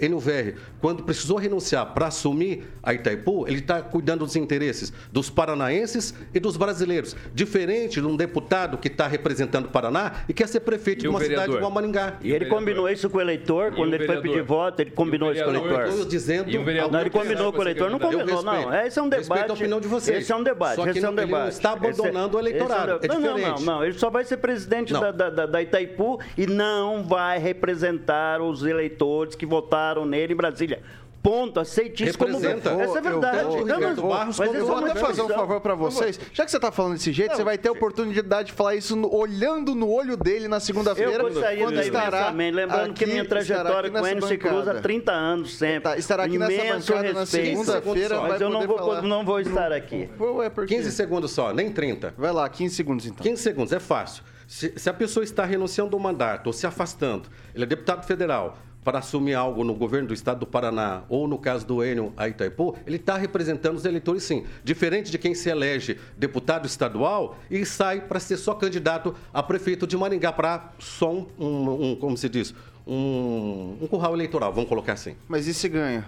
[0.00, 5.28] Enio Verri, quando precisou renunciar para assumir a Itaipu, ele está cuidando dos interesses dos
[5.28, 7.14] paranaenses e dos brasileiros.
[7.34, 11.08] Diferente de um deputado que está representando o Paraná e quer ser prefeito E de
[11.08, 12.14] o uma cidade igual Maringá.
[12.22, 12.58] E ele vereador?
[12.58, 15.44] combinou isso com o eleitor, quando o ele foi pedir voto, ele combinou o isso
[15.44, 15.70] com o vereador?
[15.72, 15.94] Eu eleitor.
[15.96, 16.48] estou dizendo.
[16.48, 18.74] O Não, ele combinou com o eleitor, não combinou, não.
[18.86, 19.50] Esse é um Respeito debate.
[19.50, 20.18] a opinião de vocês.
[20.22, 20.76] Esse é um debate.
[20.76, 22.92] Só que esse é um não- ele não está abandonando o Esse é- eleitorado.
[22.96, 23.62] esse É Não, não, diferente.
[23.64, 25.00] não, Ele só vai ser presidente Não.
[25.00, 27.97] da, da, da- da Itaipu e não vai representar
[28.42, 30.82] os eleitores que votaram nele em Brasília.
[31.20, 31.58] Ponto.
[31.58, 32.38] Aceite isso como.
[32.38, 32.70] Representa.
[32.80, 33.42] Essa é Eu verdade.
[33.42, 36.18] Não, não, Ricardo Barros, mas Eu é vou até fazer um favor pra vocês.
[36.32, 38.94] Já que você tá falando desse jeito, você vai ter a oportunidade de falar isso
[38.94, 41.10] no- olhando no olho dele na segunda-feira.
[41.24, 44.28] Eu gostaria quando daí estará lembrando que aqui- minha estará trajetória com o nessa Enio
[44.28, 44.80] se cruza há bancada.
[44.80, 45.80] 30 anos sempre.
[45.90, 47.46] Tá, estará aqui nessa Imenso bancada na respeito.
[47.64, 49.02] segunda-feira, Mas Mas eu não vou, falar.
[49.02, 50.08] não vou estar aqui.
[50.20, 50.76] Ué, por quê?
[50.76, 52.14] 15 segundos só, nem 30.
[52.16, 53.24] Vai lá, 15 segundos então.
[53.26, 54.22] 15 segundos, é fácil.
[54.48, 58.56] Se, se a pessoa está renunciando do mandato ou se afastando, ele é deputado federal
[58.82, 62.26] para assumir algo no governo do estado do Paraná ou no caso do Enio a
[62.28, 64.46] Itaipu, ele está representando os eleitores sim.
[64.64, 69.86] Diferente de quem se elege deputado estadual e sai para ser só candidato a prefeito
[69.86, 72.54] de Maringá para só um, um- um- como se diz,
[72.86, 75.14] um, um curral eleitoral, vamos colocar assim.
[75.28, 76.06] Mas e se ganha?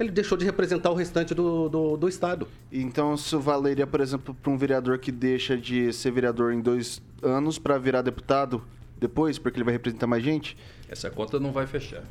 [0.00, 2.48] Ele deixou de representar o restante do, do, do estado.
[2.72, 7.02] Então isso valeria, por exemplo, para um vereador que deixa de ser vereador em dois
[7.22, 8.64] anos para virar deputado
[8.98, 10.56] depois, porque ele vai representar mais gente?
[10.88, 12.02] Essa conta não vai fechar.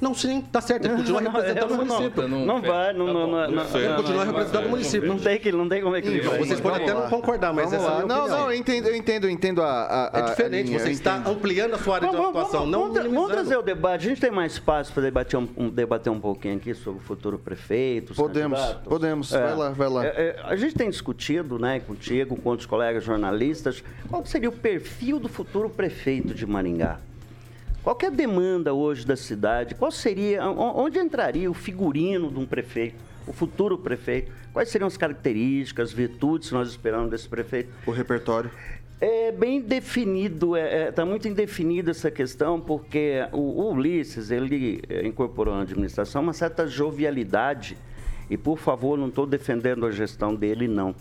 [0.00, 0.84] Não, sim, tá certo.
[0.86, 2.28] Ele continua Não, representando o não, município.
[2.28, 3.64] Não, não vai, não, não, não, não não.
[3.78, 5.08] Ele não, continua não, representando o município.
[5.08, 6.38] não tem que, não tem como equilibrar.
[6.38, 8.86] Vocês podem até Vamos não concordar, mas Vamos essa é a Não, não, eu entendo,
[8.88, 11.78] eu entendo, eu entendo a, a, É a- a diferente, linha, você está ampliando a
[11.78, 13.32] sua área de Vamos, vamos, atuação, não vamos, vamos minimizando.
[13.34, 14.06] trazer o debate.
[14.06, 17.02] A gente tem mais espaço para debater um, um- debater um pouquinho aqui sobre o
[17.02, 18.10] futuro prefeito.
[18.10, 18.88] os Podemos, candidatos?
[18.88, 19.30] podemos.
[19.32, 20.06] Vai lá, vai lá.
[20.06, 24.48] É, é, a gente tem discutido, né, contigo, com outros colegas jornalistas, qual que seria
[24.48, 26.98] o perfil do futuro prefeito de Maringá.
[27.88, 29.74] Qual que é a demanda hoje da cidade?
[29.74, 32.96] Qual seria, onde entraria o figurino de um prefeito,
[33.26, 34.30] o futuro prefeito?
[34.52, 37.70] Quais seriam as características, virtudes que nós esperamos desse prefeito?
[37.86, 38.50] O repertório.
[39.00, 44.82] É bem definido, está é, tá muito indefinida essa questão, porque o, o Ulisses, ele
[44.86, 47.74] é, incorporou na administração uma certa jovialidade,
[48.28, 50.94] e por favor, não estou defendendo a gestão dele, não,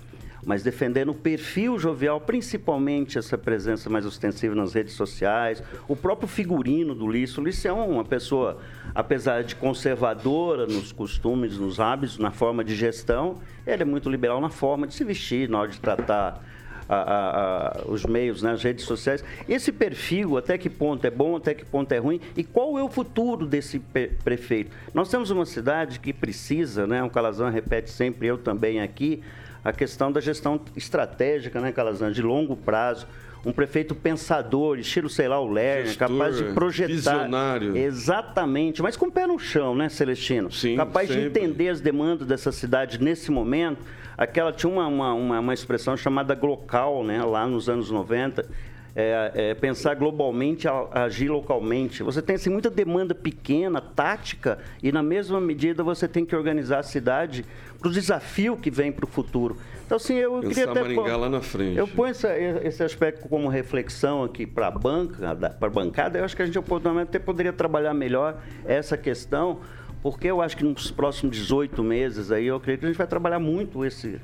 [0.47, 6.25] mas defendendo o perfil jovial, principalmente essa presença mais ostensiva nas redes sociais, o próprio
[6.25, 7.38] figurino do Ulisses.
[7.38, 8.57] O Ulisses é uma pessoa,
[8.95, 14.39] apesar de conservadora nos costumes, nos hábitos, na forma de gestão, ele é muito liberal
[14.39, 16.41] na forma de se vestir, na hora de tratar
[16.89, 19.21] a- a- a- os meios, né, as redes sociais.
[19.49, 22.83] Esse perfil, até que ponto é bom, até que ponto é ruim, e qual é
[22.83, 23.79] o futuro desse
[24.23, 24.71] prefeito?
[24.93, 29.21] Nós temos uma cidade que precisa, né, o Calazan repete sempre, eu também aqui,
[29.63, 33.08] a questão da gestão estratégica, né, Calazan, de longo prazo.
[33.46, 36.91] Um prefeito pensador, estilo, sei lá, o Lerner, capaz de projetar.
[36.91, 37.78] visionário.
[37.78, 40.52] Exatamente, mas com o pé no chão, né, Celestino?
[40.52, 41.30] Sim, capaz de sempre.
[41.30, 43.80] entender as demandas dessa cidade nesse momento.
[44.17, 48.46] Aquela tinha uma, uma, uma, uma expressão chamada glocal, né, lá nos anos 90.
[48.95, 52.02] É, é, pensar globalmente, agir localmente.
[52.02, 56.80] Você tem assim, muita demanda pequena, tática, e na mesma medida você tem que organizar
[56.80, 57.45] a cidade
[57.80, 59.56] para o desafio que vem para o futuro.
[59.86, 60.82] Então, assim, eu Pensar queria até.
[60.82, 61.78] Maringá pôr- lá na frente.
[61.78, 66.17] Eu ponho essa- esse aspecto como reflexão aqui para a banca, para a bancada.
[66.17, 69.60] Eu acho que a gente oportunamente até poderia trabalhar melhor essa questão,
[70.01, 73.07] porque eu acho que nos próximos 18 meses aí, eu acredito que a gente vai
[73.07, 74.19] trabalhar muito esse,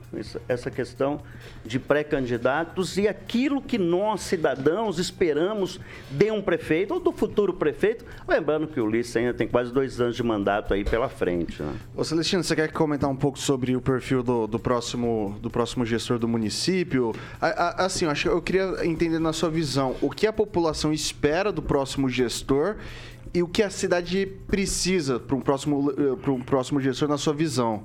[0.47, 1.19] essa questão
[1.65, 5.79] de pré-candidatos e aquilo que nós, cidadãos, esperamos
[6.11, 8.05] de um prefeito ou do futuro prefeito.
[8.27, 11.61] Lembrando que o Ulisses ainda tem quase dois anos de mandato aí pela frente.
[11.61, 11.73] Né?
[11.95, 15.85] Ô Celestino, você quer comentar um pouco sobre o perfil do, do próximo, do próximo
[15.85, 17.13] gestor do município?
[17.41, 17.47] A-
[17.81, 21.51] a- assim, eu, acho, eu queria entender na sua visão o que a população espera
[21.51, 22.75] do próximo gestor
[23.33, 25.91] e o que a cidade precisa para um próximo,
[26.21, 27.83] para um próximo gestor na sua visão.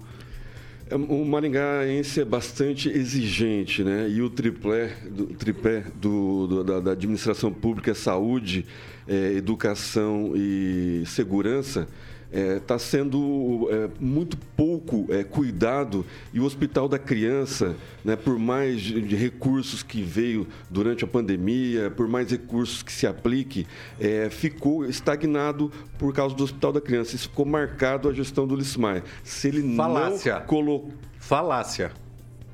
[0.91, 4.09] É, O maringaense é bastante exigente, né?
[4.09, 8.65] E o triplé, do, tripé do, do- da, da administração pública, saúde,
[9.07, 11.87] eh, educação e segurança,
[12.31, 18.81] está sendo eh, muito pouco eh, cuidado e o Hospital da Criança, né, por mais
[18.83, 23.67] de, de recursos que veio durante a pandemia, por mais recursos que se aplique,
[23.99, 27.15] eh, ficou estagnado por causa do Hospital da Criança.
[27.17, 29.03] Isso ficou marcado a gestão do Lismar.
[29.25, 30.35] Se ele Falácia.
[30.35, 31.93] não colocou Falácia.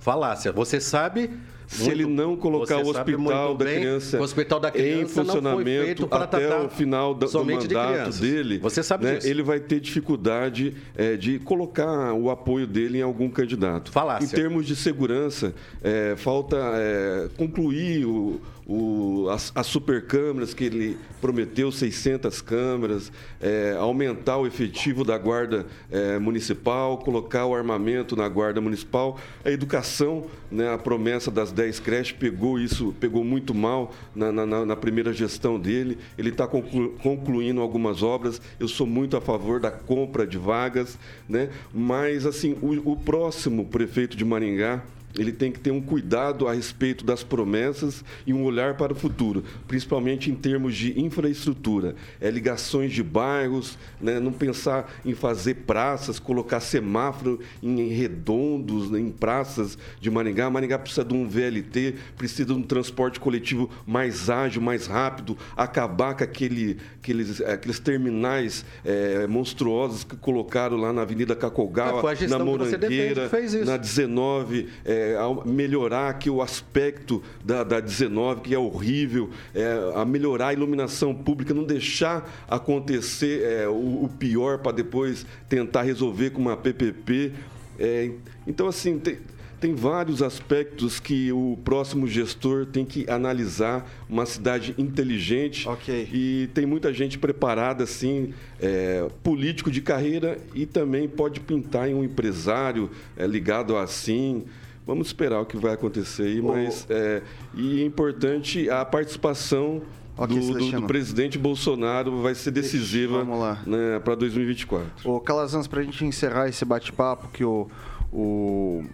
[0.00, 0.52] Falácia.
[0.52, 1.30] Você sabe.
[1.66, 6.08] Se ele não colocar o hospital da bem criança o hospital da criança em funcionamento
[6.10, 8.20] até o final do, do de mandato crianças.
[8.20, 9.28] dele, Você sabe né, disso.
[9.28, 13.90] ele vai ter dificuldade eh, de colocar o apoio dele em algum candidato.
[13.90, 14.26] Falácia.
[14.26, 20.64] Em termos de segurança, eh, falta eh, concluir o, o- as, as super câmeras que
[20.64, 28.16] ele prometeu, 600 câmeras, eh, aumentar o efetivo da guarda eh, municipal, colocar o armamento
[28.16, 33.54] na guarda municipal, a educação, né, a promessa das 10 creches pegou isso, pegou muito
[33.54, 35.98] mal na, na- na- primeira gestão dele.
[36.18, 38.40] Ele está concluindo algumas obras.
[38.60, 40.98] Eu sou muito a favor da compra de vagas,
[41.28, 41.48] né?
[41.72, 44.82] Mas assim, o, o próximo prefeito de Maringá
[45.16, 48.96] ele tem que ter um cuidado a respeito das promessas e um olhar para o
[48.96, 55.54] futuro, principalmente em termos de infraestrutura, é, ligações de bairros, né, não pensar em fazer
[55.66, 60.50] praças, colocar semáforo em redondos, né, em praças de Maringá.
[60.50, 66.14] Maringá precisa de um VLT, precisa de um transporte coletivo mais ágil, mais rápido, acabar
[66.14, 72.44] com aquele, aqueles, aqueles terminais é, monstruosos que colocaram lá na Avenida Cacogal, gestão na
[72.44, 73.30] Morangueira,
[73.64, 79.92] na 19, é, ao melhorar aqui o aspecto da, da 19, que é horrível, é,
[79.94, 85.82] a melhorar a iluminação pública, não deixar acontecer é, o, o pior para depois tentar
[85.82, 87.32] resolver com uma PPP.
[87.78, 88.10] É,
[88.46, 89.18] então, assim, tem,
[89.64, 93.90] tem vários aspectos que o próximo gestor tem que analisar.
[94.06, 95.66] Uma cidade inteligente.
[95.66, 96.06] Ok.
[96.12, 101.94] E tem muita gente preparada, assim, é, político de carreira e também pode pintar em
[101.94, 104.44] um empresário é, ligado a assim.
[104.86, 107.22] Vamos esperar o que vai acontecer aí, mas é,
[107.54, 109.80] e é importante a participação
[110.16, 113.62] do, do- do presidente Bolsonaro vai ser decisiva Vamos lá.
[113.66, 115.10] né, para 2024.
[115.10, 117.66] Ô, Calazans, pra gente encerrar esse bate-papo que o.
[118.12, 118.84] O.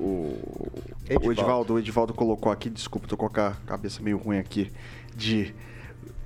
[0.00, 1.32] O, o Edivaldo.
[1.32, 4.70] Edivaldo, o Edivaldo colocou aqui, desculpa, tô com a ca- cabeça meio ruim aqui,
[5.16, 5.52] de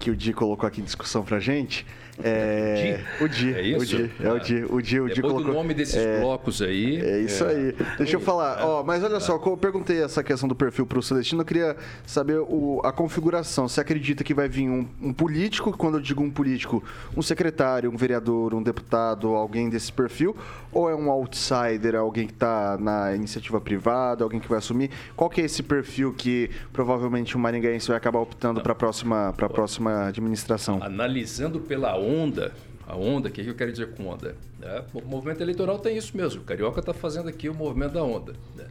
[0.03, 1.87] que o Di colocou aqui em discussão pra gente.
[2.23, 3.81] É, o Di, É isso?
[3.81, 5.45] o Di, é o Di, o Di, o Di Depois colocou.
[5.45, 7.01] do nome desses é, blocos aí.
[7.01, 7.75] É isso aí.
[7.97, 8.63] Deixa eu falar.
[8.67, 11.75] Ó, mas olha só, eu perguntei essa questão do perfil pro Celestino, eu queria
[12.07, 13.67] saber o- a configuração.
[13.67, 16.83] Você acredita que vai vir um, um político, quando eu digo um político,
[17.17, 20.37] um secretário, um vereador, um deputado, alguém desse perfil?
[20.71, 24.91] Ou é um outsider, alguém que tá na iniciativa privada, alguém que vai assumir?
[25.17, 29.33] Qual que é esse perfil que provavelmente o maringaense vai acabar optando para a próxima,
[29.37, 30.83] pra próxima administração?
[30.83, 32.53] Analisando pela onda,
[32.87, 34.37] a onda, o que, que eu quero dizer com onda?
[34.59, 34.85] né?
[34.95, 36.43] O movimento eleitoral tem isso mesmo.
[36.43, 38.35] O Carioca está fazendo aqui o movimento da onda.
[38.57, 38.67] né?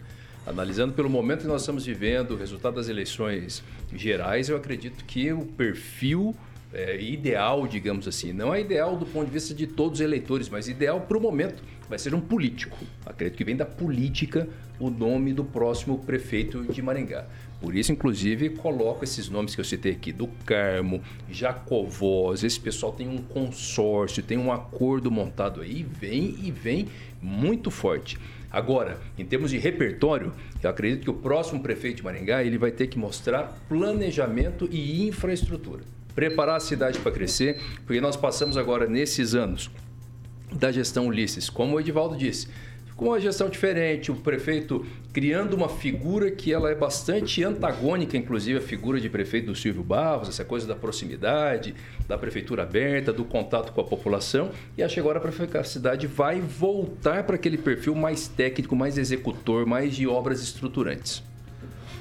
[0.46, 5.32] Analisando pelo momento que nós estamos vivendo, o resultado das eleições gerais, eu acredito que
[5.32, 6.36] o perfil
[6.74, 10.50] é, ideal, digamos assim, não é ideal do ponto de vista de todos os eleitores,
[10.50, 12.78] mas ideal para o momento, vai ser um político.
[13.06, 14.48] Acredito que vem da política
[14.80, 17.26] o nome do próximo prefeito de Maringá.
[17.62, 22.92] Por isso, inclusive, coloco esses nomes que eu citei aqui, do Carmo, Jacovós, esse pessoal
[22.92, 26.88] tem um consórcio, tem um acordo montado aí, vem e vem
[27.22, 28.18] muito forte.
[28.50, 32.72] Agora, em termos de repertório, eu acredito que o próximo prefeito de Maringá ele vai
[32.72, 35.84] ter que mostrar planejamento e infraestrutura.
[36.16, 39.70] Preparar a cidade para crescer, porque nós passamos agora nesses anos
[40.52, 42.48] da gestão Ulisses, como o Edivaldo disse.
[43.02, 48.60] Com uma gestão diferente, o prefeito criando uma figura que ela é bastante antagônica, inclusive
[48.60, 51.74] a figura de prefeito do Silvio Barros, essa coisa da proximidade,
[52.08, 54.52] da prefeitura aberta, do contato com a população.
[54.78, 59.66] E acho que agora a cidade vai voltar para aquele perfil mais técnico, mais executor,
[59.66, 61.24] mais de obras estruturantes.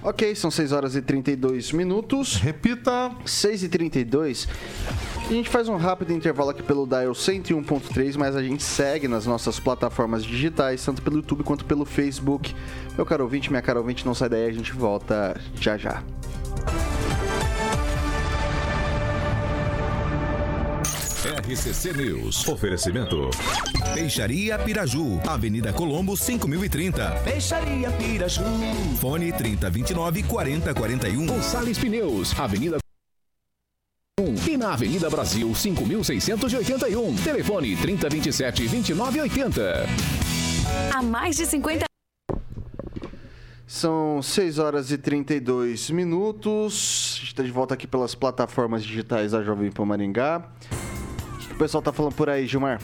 [0.02, 2.34] Ok, são 6 horas e 32 minutos.
[2.34, 3.10] Repita.
[3.24, 4.46] 6 e 32
[5.30, 9.26] A gente faz um rápido intervalo aqui pelo Dial 101.3, mas a gente segue nas
[9.26, 12.52] nossas plataformas digitais, tanto pelo YouTube quanto pelo Facebook.
[12.96, 16.02] Meu caro ouvinte, minha cara ouvinte, não sai daí, a gente volta já já.
[21.48, 22.48] RCC News.
[22.48, 23.30] Oferecimento.
[23.94, 27.08] Peixaria Piraju, Avenida Colombo 5030.
[27.22, 28.42] Peixaria Piraju.
[29.00, 31.26] Fone 3029 4041.
[31.26, 32.80] Gonçalves Pneus, Avenida
[34.48, 37.16] e na Avenida Brasil 5681.
[37.16, 39.86] Telefone 3027 2980.
[40.94, 41.84] Há mais de 50
[43.66, 47.14] São 6 horas e 32 minutos.
[47.16, 50.42] A gente está de volta aqui pelas plataformas digitais da Jovem Pan Maringá.
[51.34, 52.80] O que o pessoal tá falando por aí, Gilmar?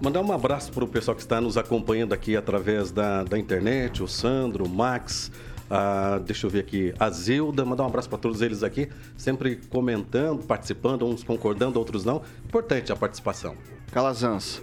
[0.00, 4.00] Mandar um abraço para o pessoal que está nos acompanhando aqui através da, da internet,
[4.00, 5.32] o Sandro, o Max,
[5.70, 9.56] a, deixa eu ver aqui, a Zilda, mandar um abraço para todos eles aqui, sempre
[9.68, 12.22] comentando, participando, uns concordando, outros não.
[12.44, 13.56] Importante a participação.
[13.92, 14.62] Calazans.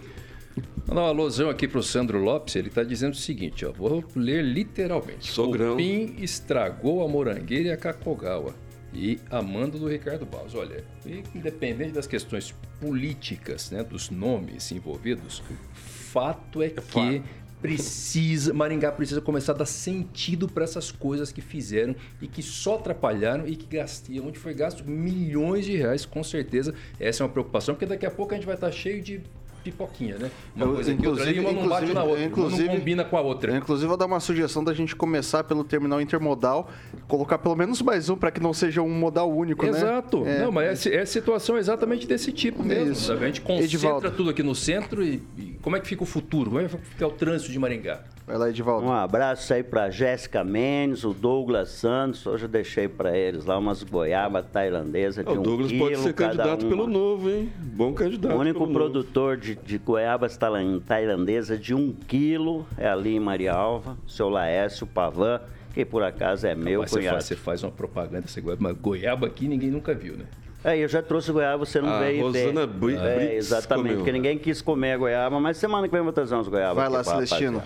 [0.88, 4.04] Mandar uma alusão aqui para o Sandro Lopes, ele está dizendo o seguinte, ó, vou
[4.16, 5.32] ler literalmente.
[5.32, 5.74] Sogrão.
[5.74, 8.54] O PIN estragou a morangueira e a cacogawa.
[8.94, 10.56] E a manda do Ricardo Barros.
[10.56, 10.86] Olha,
[11.34, 17.24] independente das questões políticas, né, dos nomes envolvidos, fato é que fato.
[17.62, 22.76] Precisa, Maringá precisa começar a dar sentido para essas coisas que fizeram e que só
[22.76, 26.74] atrapalharam e que gastiam, onde foi gasto milhões de reais, com certeza.
[27.00, 29.22] Essa é uma preocupação, porque daqui a pouco a gente vai estar cheio de
[29.66, 30.32] pipoquinha, né?
[30.56, 33.22] Uma coisa aqui, outra ali, uma não bate na outra, uma não combina com a
[33.22, 33.58] outra.
[33.58, 36.70] inclusive, vou dar uma sugestão da gente começar pelo terminal intermodal,
[37.08, 39.72] colocar pelo menos mais um para que não seja um modal único, né?
[39.72, 40.24] Exato.
[40.28, 40.44] É.
[40.44, 42.92] Não, mas é, é situação exatamente desse tipo mesmo.
[42.92, 43.08] Isso.
[43.08, 43.24] sabe?
[43.24, 44.12] A gente concentra Edivaldo.
[44.12, 46.52] tudo aqui no centro e, e como é que fica o futuro?
[46.52, 48.02] Como é que fica o trânsito de Maringá?
[48.28, 48.86] Vai lá, Edivaldo.
[48.86, 52.24] Um abraço aí pra Jéssica Mendes, o Douglas Santos.
[52.28, 55.98] Hoje eu deixei pra eles lá umas goiabas tailandesas de O um Douglas quilo pode
[55.98, 56.70] ser candidato uma.
[56.70, 57.52] pelo novo, hein?
[57.58, 58.36] Bom candidato.
[58.36, 58.92] O único pelo novo.
[58.92, 64.30] produtor de, de goiabas tailan- tailandesas de um quilo é ali em Marialva, o seu
[64.30, 65.42] Laércio Pavan,
[65.74, 67.16] que por acaso é meu Mas você, cunhado.
[67.16, 70.26] faz, você faz uma propaganda, essa goiaba, mas goiaba aqui ninguém nunca viu, né?
[70.66, 72.68] Aí eu já trouxe goiaba, você não A veio Rosana
[73.08, 73.98] É, exatamente, comeu.
[73.98, 76.76] porque ninguém quis comer a goiaba, mas semana que vem eu vou trazer umas goiabas.
[76.76, 77.62] Vai lá, Celestino.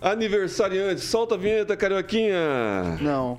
[0.00, 2.36] Aniversariante, solta a vinheta, Carioquinha.
[3.00, 3.38] Não.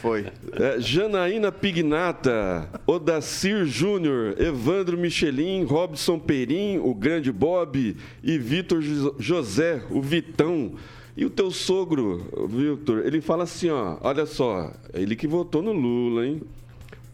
[0.00, 0.26] Foi.
[0.52, 9.14] É, Janaína Pignata, Odacir Júnior, Evandro Michelin, Robson Perim, o grande Bob e Vitor Jo-
[9.18, 10.72] José, o Vitão.
[11.16, 15.72] E o teu sogro, Vitor, ele fala assim, ó, olha só, ele que votou no
[15.72, 16.40] Lula, hein?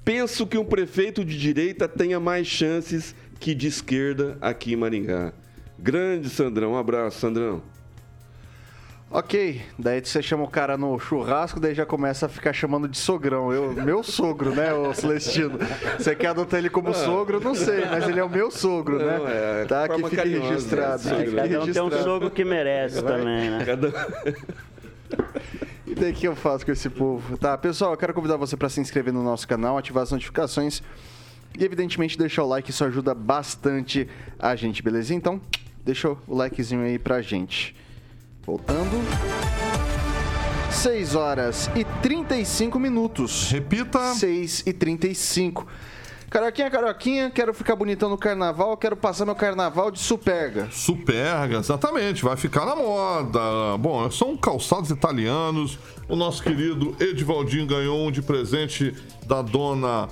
[0.06, 5.32] Penso que um prefeito de direita tenha mais chances que de esquerda aqui em Maringá.
[5.76, 7.60] Grande Sandrão, um abraço, Sandrão.
[9.10, 12.96] Ok, daí você chama o cara no churrasco, daí já começa a ficar chamando de
[12.96, 13.52] sogrão.
[13.52, 15.58] Eu, meu sogro, né, o Celestino?
[15.98, 17.40] Você quer adotar ele como sogro?
[17.40, 19.18] Não sei, mas ele é o meu sogro, né?
[19.18, 21.08] Não, é, tá, que fique carinhosa, registrado.
[21.08, 21.24] né?
[21.24, 23.58] fique Cada um tem um sogro que merece também, né?
[23.60, 23.64] E
[26.00, 27.36] daí o que eu faço com esse povo?
[27.36, 30.82] Tá, pessoal, eu quero convidar você para se inscrever no nosso canal, ativar as notificações
[31.58, 35.14] e, evidentemente, deixar o like, isso ajuda bastante a gente, beleza?
[35.14, 35.40] Então,
[35.84, 37.74] deixa o likezinho aí pra gente.
[38.44, 39.02] Voltando.
[40.70, 43.50] 6 horas e 35 minutos.
[43.50, 44.14] Repita.
[44.14, 45.66] 6 e 35.
[46.28, 50.68] Caroquinha, caroquinha, quero ficar bonitão no carnaval, quero passar meu carnaval de superga.
[50.72, 53.40] Superga, exatamente, vai ficar na moda.
[53.78, 55.78] Bom, são calçados italianos.
[56.08, 58.92] O nosso querido Edivaldinho ganhou um de presente
[59.24, 60.08] da dona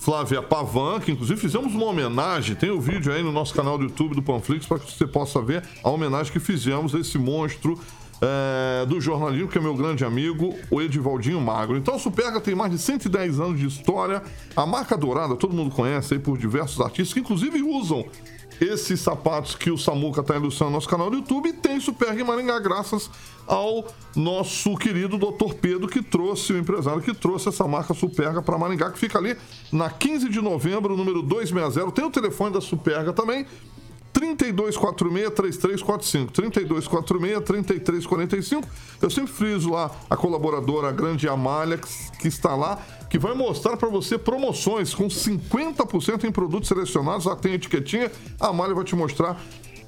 [0.00, 2.56] Flávia Pavan, que inclusive fizemos uma homenagem.
[2.56, 5.40] Tem o vídeo aí no nosso canal do YouTube do Panflix para que você possa
[5.40, 7.78] ver a homenagem que fizemos a esse monstro
[8.20, 11.76] é, do jornalismo, que é meu grande amigo, o Edivaldinho Magro.
[11.76, 14.22] Então, a Superga tem mais de 110 anos de história.
[14.54, 18.04] A marca dourada, todo mundo conhece aí por diversos artistas, que inclusive usam
[18.60, 21.48] esses sapatos que o Samuca está ilustrando no nosso canal do YouTube.
[21.48, 23.10] E tem Superga em Maringá, graças
[23.46, 25.54] ao nosso querido Dr.
[25.54, 29.36] Pedro, que trouxe, o empresário que trouxe essa marca Superga para Maringá, que fica ali
[29.72, 31.90] na 15 de novembro, número 260.
[31.92, 33.46] Tem o telefone da Superga também.
[34.14, 36.30] 3246-3345.
[36.30, 38.64] 3246-3345.
[39.00, 41.88] Eu sempre friso lá a colaboradora a grande Amália, que,
[42.18, 47.26] que está lá, que vai mostrar para você promoções com 50% em produtos selecionados.
[47.26, 48.10] Lá tem etiquetinha.
[48.38, 49.40] A Amália vai te mostrar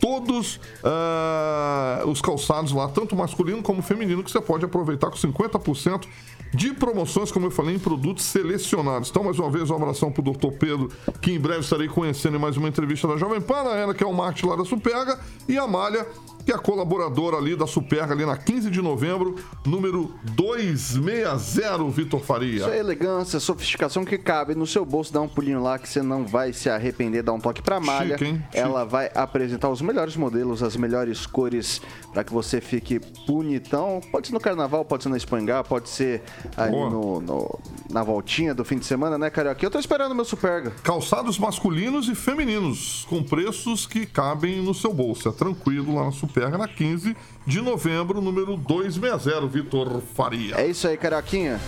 [0.02, 6.08] todos ah, os calçados lá, tanto masculino como feminino, que você pode aproveitar com 50%
[6.54, 9.08] de promoções, como eu falei, em produtos selecionados.
[9.10, 10.52] Então, mais uma vez, um abração pro Dr.
[10.58, 10.90] Pedro,
[11.20, 14.04] que em breve estarei conhecendo em mais uma entrevista da Jovem Pan, a Ana, que
[14.04, 16.06] é o marketing lá da Superga, e a Malha,
[16.44, 22.20] que é a colaboradora ali da Superga, ali na 15 de novembro, número 260, Vitor
[22.20, 22.56] Faria.
[22.56, 25.12] Isso é elegância, sofisticação que cabe no seu bolso.
[25.12, 27.22] Dá um pulinho lá que você não vai se arrepender.
[27.22, 28.16] Dá um toque pra malha.
[28.18, 28.42] Chique, hein?
[28.52, 31.80] Ela vai apresentar os melhores modelos, as melhores cores
[32.12, 34.00] para que você fique bonitão.
[34.10, 36.22] Pode ser no carnaval, pode ser na Espangá, pode ser
[36.56, 37.58] ali no, no-
[37.90, 39.64] na voltinha do fim de semana, né, Carioca?
[39.64, 40.70] Eu tô esperando meu Superga.
[40.82, 45.28] Calçados masculinos e femininos, com preços que cabem no seu bolso.
[45.28, 47.16] É tranquilo lá na Superga, na 15
[47.46, 50.56] de novembro, número 260, Vitor Faria.
[50.56, 51.60] É isso aí, Carioquinha.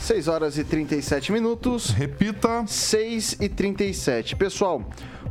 [0.00, 1.90] 6 horas e 37 minutos.
[1.90, 2.64] Repita.
[2.66, 4.34] 6 e 37.
[4.34, 4.82] Pessoal,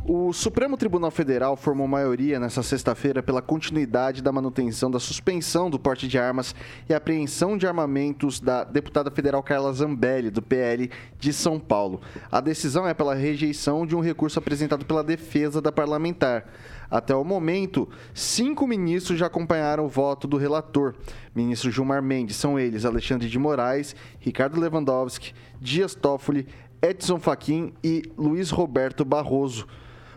[0.04, 5.78] o Supremo Tribunal Federal formou maioria nesta sexta-feira pela continuidade da manutenção da suspensão do
[5.78, 6.54] porte de armas
[6.88, 12.00] e apreensão de armamentos da deputada federal Carla Zambelli, do PL de São Paulo.
[12.30, 16.46] A decisão é pela rejeição de um recurso apresentado pela defesa da parlamentar.
[16.90, 20.94] Até o momento, cinco ministros já acompanharam o voto do relator.
[21.34, 26.48] Ministro Gilmar Mendes, são eles Alexandre de Moraes, Ricardo Lewandowski, Dias Toffoli,
[26.82, 29.68] Edson Fachin e Luiz Roberto Barroso.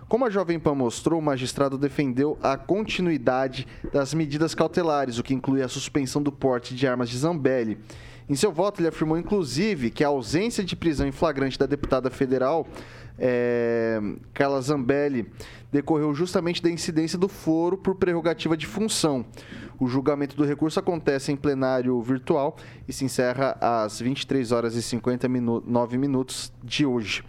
[0.07, 5.33] Como a Jovem Pan mostrou, o magistrado defendeu a continuidade das medidas cautelares, o que
[5.33, 7.77] inclui a suspensão do porte de armas de Zambelli.
[8.29, 12.09] Em seu voto, ele afirmou, inclusive, que a ausência de prisão em flagrante da deputada
[12.09, 12.67] federal
[13.17, 13.99] é,
[14.33, 15.31] Carla Zambelli
[15.71, 19.25] decorreu justamente da incidência do foro por prerrogativa de função.
[19.79, 22.55] O julgamento do recurso acontece em plenário virtual
[22.87, 27.23] e se encerra às 23 horas e 59 minutos de hoje.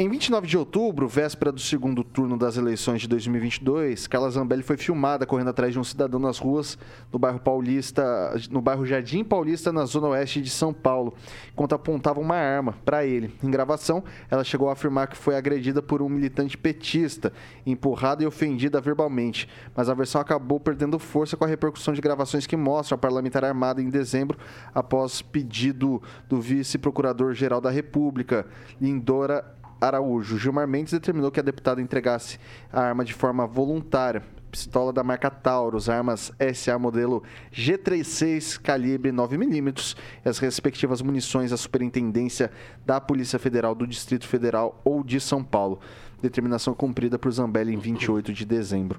[0.00, 4.76] Em 29 de outubro, véspera do segundo turno das eleições de 2022, Carla Zambelli foi
[4.76, 6.78] filmada correndo atrás de um cidadão nas ruas
[7.12, 11.14] no bairro Paulista, no bairro Jardim Paulista, na zona oeste de São Paulo,
[11.52, 13.34] enquanto apontava uma arma para ele.
[13.42, 17.32] Em gravação, ela chegou a afirmar que foi agredida por um militante petista,
[17.66, 22.46] empurrada e ofendida verbalmente, mas a versão acabou perdendo força com a repercussão de gravações
[22.46, 24.38] que mostram a parlamentar armada em dezembro
[24.72, 28.46] após pedido do vice-procurador-geral da República,
[28.80, 30.38] Lindora Araújo.
[30.38, 32.38] Gilmar Mendes determinou que a deputada entregasse
[32.72, 34.22] a arma de forma voluntária.
[34.50, 37.22] Pistola da marca Taurus, armas SA modelo
[37.52, 42.50] G36 calibre 9mm e as respectivas munições à Superintendência
[42.86, 45.80] da Polícia Federal do Distrito Federal ou de São Paulo.
[46.22, 48.98] Determinação cumprida por Zambelli em 28 de dezembro.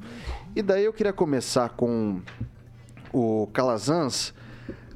[0.56, 2.22] E daí eu queria começar com
[3.12, 4.34] o Calazans.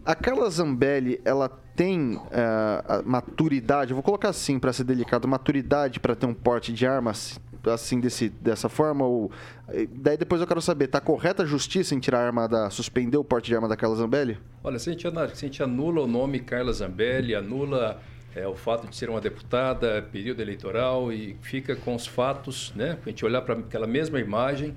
[0.06, 6.16] A Carla Zambelli, ela tem a maturidade, vou colocar assim para ser delicado, maturidade para
[6.16, 9.32] ter um porte de armas assim desse, dessa forma ou
[9.70, 12.70] eh, daí depois eu quero saber, tá correta a justiça em tirar a arma da
[12.70, 14.38] suspender o porte de arma da Carla Zambelli?
[14.64, 18.02] Olha, se a gente, se a gente anula o nome Carla Zambelli, anula
[18.36, 22.98] é, o fato de ser uma deputada, período eleitoral, e fica com os fatos, né?
[23.06, 24.76] A gente olhar para aquela mesma imagem,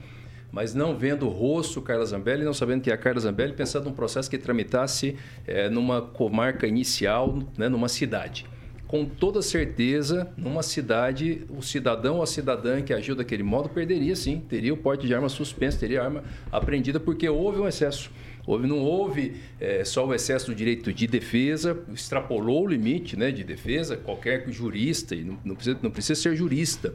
[0.52, 3.84] mas não vendo o rosto Carla Zambelli, não sabendo que é a Carla Zambelli, pensando
[3.84, 5.16] num processo que tramitasse
[5.46, 8.46] é, numa comarca inicial, né, numa cidade
[8.86, 14.14] com toda certeza, numa cidade, o cidadão ou a cidadã que agiu daquele modo perderia
[14.14, 16.22] sim, teria o porte de arma suspenso, teria arma
[16.52, 18.10] apreendida, porque houve um excesso.
[18.46, 23.32] Houve, não houve é, só o excesso do direito de defesa, extrapolou o limite né,
[23.32, 26.94] de defesa, qualquer jurista, não, precisa, não precisa ser jurista,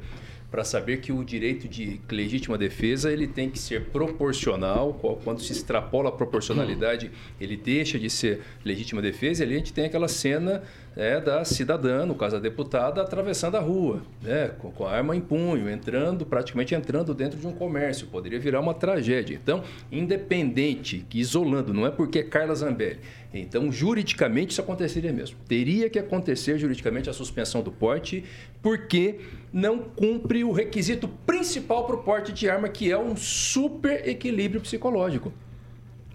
[0.51, 4.93] para saber que o direito de legítima defesa ele tem que ser proporcional.
[5.23, 9.41] Quando se extrapola a proporcionalidade, ele deixa de ser legítima defesa.
[9.41, 10.61] E ali a gente tem aquela cena
[10.95, 15.15] é, da cidadã, no caso a deputada, atravessando a rua, né, com, com a arma
[15.15, 18.07] em punho, entrando, praticamente entrando dentro de um comércio.
[18.07, 19.39] Poderia virar uma tragédia.
[19.41, 22.99] Então, independente, isolando, não é porque é Carla Zambelli.
[23.33, 25.37] Então, juridicamente, isso aconteceria mesmo.
[25.47, 28.25] Teria que acontecer juridicamente a suspensão do porte,
[28.61, 29.19] porque
[29.53, 34.59] não cumpre o requisito principal para o porte de arma, que é um super equilíbrio
[34.59, 35.31] psicológico.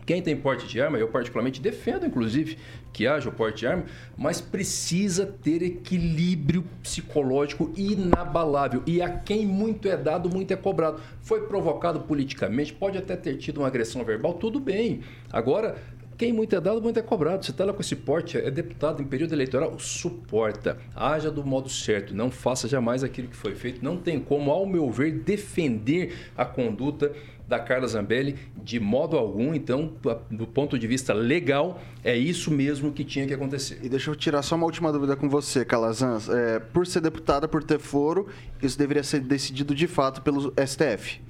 [0.07, 2.57] Quem tem porte de arma, eu particularmente defendo, inclusive,
[2.93, 3.87] que haja o porte de arma,
[4.17, 8.85] mas precisa ter equilíbrio psicológico inabalável.
[8.87, 11.01] E a quem muito é dado, muito é cobrado.
[11.21, 15.01] Foi provocado politicamente, pode até ter tido uma agressão verbal, tudo bem.
[15.33, 15.77] Agora,
[16.17, 17.45] quem muito é dado, muito é cobrado.
[17.45, 21.69] Você está lá com esse porte, é deputado em período eleitoral, suporta, haja do modo
[21.69, 23.85] certo, não faça jamais aquilo que foi feito.
[23.85, 27.13] Não tem como, ao meu ver, defender a conduta
[27.47, 29.55] da Carla Zambelli de modo algum.
[29.55, 29.93] Então,
[30.31, 33.79] do ponto de vista legal, é isso mesmo que tinha que acontecer.
[33.83, 36.29] E deixa eu tirar só uma última dúvida com você, Calazans.
[36.29, 38.27] É, por ser deputada, por ter foro,
[38.63, 41.21] isso deveria ser decidido de fato pelo STF?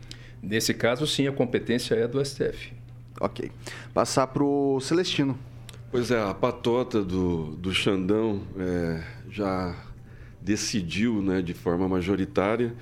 [0.43, 2.72] Nesse caso, sim, a competência é do STF.
[3.21, 3.51] Ok.
[3.95, 5.39] Passar para o Celestino.
[5.91, 9.75] Pois é, a patota do, do Xandão é, já
[10.43, 12.75] decidiu né, de forma majoritária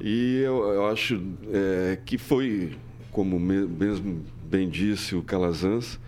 [0.00, 1.22] e eu, eu acho
[1.52, 2.76] é, que foi,
[3.10, 5.98] como mesmo bem disse o Calazans,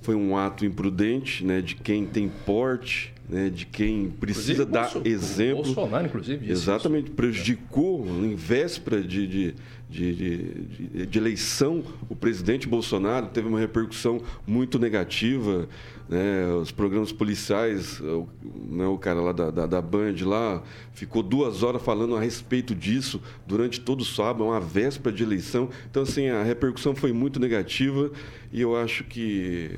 [0.00, 4.92] foi um ato imprudente né, de quem tem porte, né, de quem precisa inclusive, dar
[4.92, 5.60] Bolso, exemplo.
[5.60, 7.14] O Bolsonaro, inclusive, Exatamente, isso.
[7.14, 9.54] prejudicou em véspera de, de
[9.90, 15.68] de, de, de, eleição, o presidente Bolsonaro teve uma repercussão muito negativa.
[16.08, 16.46] Né?
[16.60, 18.28] Os programas policiais, o,
[18.68, 20.62] né, o cara lá da, da, da, Band lá
[20.92, 25.68] ficou duas horas falando a respeito disso durante todo o sábado, uma véspera de eleição.
[25.90, 28.12] Então, assim, a repercussão foi muito negativa
[28.52, 29.70] e eu acho que,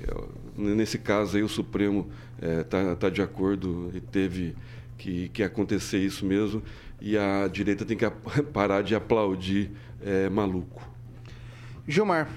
[0.57, 2.07] nesse caso aí, o Supremo
[2.61, 4.57] está é, tá, tá de acordo e teve
[4.99, 6.63] que, que acontecer isso mesmo
[7.01, 8.09] e a direita tem que
[8.53, 9.71] parar de aplaudir
[10.05, 10.83] é, maluco.
[11.87, 12.29] Gilmar.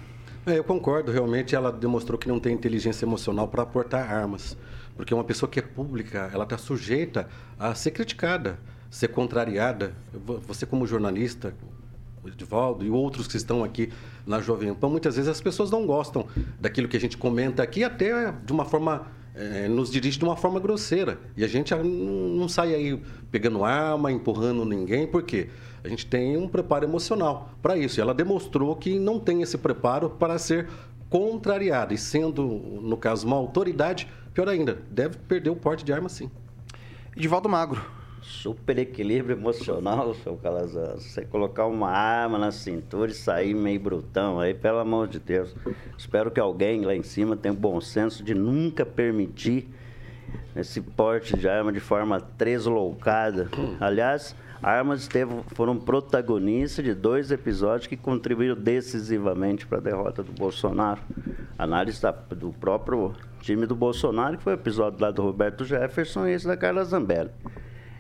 [0.45, 4.55] É, eu concordo, realmente ela demonstrou que não tem inteligência emocional para aportar armas.
[4.95, 7.27] Porque uma pessoa que é pública, ela está sujeita
[7.59, 9.93] a ser criticada, ser contrariada.
[10.47, 11.53] Você como jornalista,
[12.23, 13.91] o Edivaldo e outros que estão aqui
[14.25, 16.27] na Jovem Pan, muitas vezes as pessoas não gostam
[16.59, 20.35] daquilo que a gente comenta aqui, até de uma forma é, nos dirige de uma
[20.35, 21.19] forma grosseira.
[21.35, 25.49] E a gente não sai aí pegando arma, empurrando ninguém, por quê?
[25.83, 27.99] A gente tem um preparo emocional para isso.
[27.99, 30.67] E ela demonstrou que não tem esse preparo para ser
[31.09, 31.93] contrariada.
[31.93, 36.31] E sendo, no caso, uma autoridade, pior ainda, deve perder o porte de arma sim.
[37.15, 37.81] Edivaldo Magro.
[38.27, 41.03] Super equilíbrio emocional, seu Calazans.
[41.03, 45.55] Você colocar uma arma na cintura e sair meio brutão aí, pelo amor de Deus.
[45.95, 49.69] Espero que alguém lá em cima tenha o bom senso de nunca permitir
[50.55, 53.47] esse porte de arma de forma tresloucada.
[53.79, 60.31] Aliás, Armas esteve, foram protagonistas de dois episódios que contribuíram decisivamente para a derrota do
[60.31, 61.01] Bolsonaro.
[61.57, 66.25] Análise da, do próprio time do Bolsonaro, que foi o episódio lá do Roberto Jefferson
[66.25, 67.29] e esse da Carla Zambelli.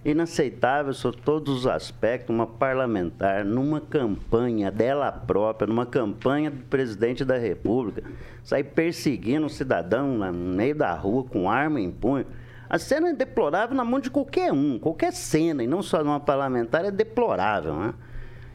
[0.05, 7.25] Inaceitável sob todos os aspectos uma parlamentar, numa campanha dela própria, numa campanha do presidente
[7.25, 8.03] da República,
[8.43, 12.25] sair perseguindo um cidadão no meio da rua com arma em punho
[12.69, 16.19] a cena é deplorável na mão de qualquer um, qualquer cena, e não só numa
[16.19, 17.93] parlamentar, é deplorável, né?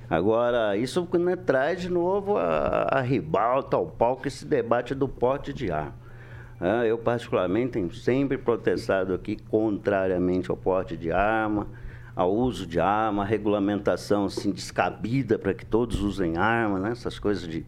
[0.08, 5.52] Agora, isso né, traz de novo a, a ribalta ao palco esse debate do porte
[5.52, 5.94] de arma.
[6.60, 11.66] É, eu, particularmente, tenho sempre protestado aqui contrariamente ao porte de arma,
[12.14, 16.90] ao uso de arma, a regulamentação assim, descabida para que todos usem arma, né?
[16.90, 17.64] essas coisas de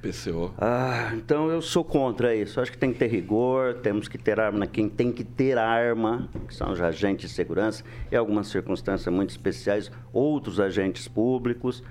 [0.00, 0.52] PCO.
[0.58, 2.60] Ah, então eu sou contra isso.
[2.60, 6.28] Acho que tem que ter rigor, temos que ter arma quem tem que ter arma,
[6.48, 11.84] que são os agentes de segurança, em algumas circunstâncias muito especiais, outros agentes públicos.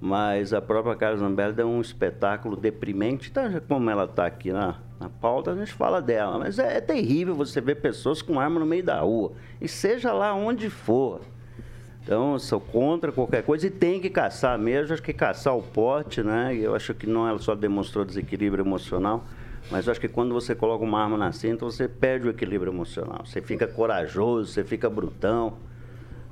[0.00, 4.76] Mas a própria Carla Zambelli deu um espetáculo deprimente, então, como ela está aqui na,
[5.00, 6.38] na pauta, a gente fala dela.
[6.38, 10.12] Mas é, é terrível você ver pessoas com arma no meio da rua, e seja
[10.12, 11.20] lá onde for.
[12.02, 14.94] Então, eu sou contra qualquer coisa e tem que caçar mesmo.
[14.94, 16.56] Acho que caçar o porte, né?
[16.56, 19.24] Eu acho que não ela só demonstrou desequilíbrio emocional,
[19.70, 23.26] mas acho que quando você coloca uma arma na cinta, você perde o equilíbrio emocional.
[23.26, 25.58] Você fica corajoso, você fica brutão,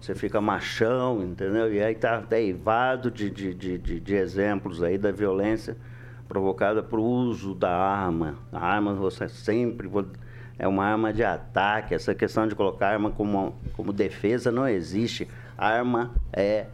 [0.07, 1.73] você fica machão, entendeu?
[1.75, 5.77] E aí tá derivado de, de, de, de, exemplos aí da violência
[6.29, 8.37] provocada por uso da arma.
[8.53, 9.91] A arma você sempre
[10.57, 11.93] é uma arma de ataque.
[11.93, 15.27] Essa questão de colocar arma como, como defesa não existe.
[15.59, 16.67] Arma é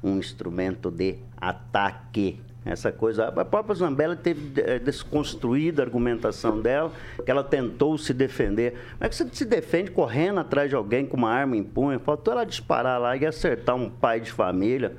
[0.00, 2.40] um instrumento de ataque.
[2.66, 6.90] Essa coisa, a própria Zambelli teve eh, desconstruída a argumentação dela,
[7.24, 8.72] que ela tentou se defender.
[8.72, 12.00] Como é que você se defende correndo atrás de alguém com uma arma em punho?
[12.00, 14.96] Faltou ela disparar lá e acertar um pai de família,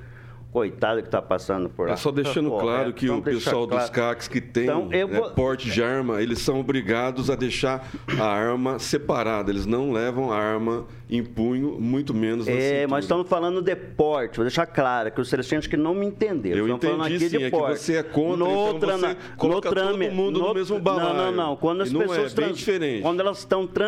[0.52, 1.94] coitado que está passando por lá.
[1.94, 2.94] É só deixando Tá claro correto.
[2.94, 3.92] que Então, o pessoal dos claro.
[3.92, 7.88] CACs que tem Então, né, vou- porte de arma, eles são obrigados a deixar
[8.20, 9.52] a arma separada.
[9.52, 12.88] Eles não levam a arma em punho, muito menos na É, cintura.
[12.90, 16.58] mas estamos falando de porte, vou deixar claro que os celestinos que não me entenderam.
[16.58, 17.80] Eu Estamos falando entendi, aqui sim, de é que porte.
[17.80, 21.14] você é contra, no então você na- coloca todo trame- mundo no mesmo balaio.
[21.14, 21.56] Não, não, não.
[21.56, 23.02] Quando as não é, pessoas bem trans- diferente.
[23.04, 23.84] Quando elas estão coisa é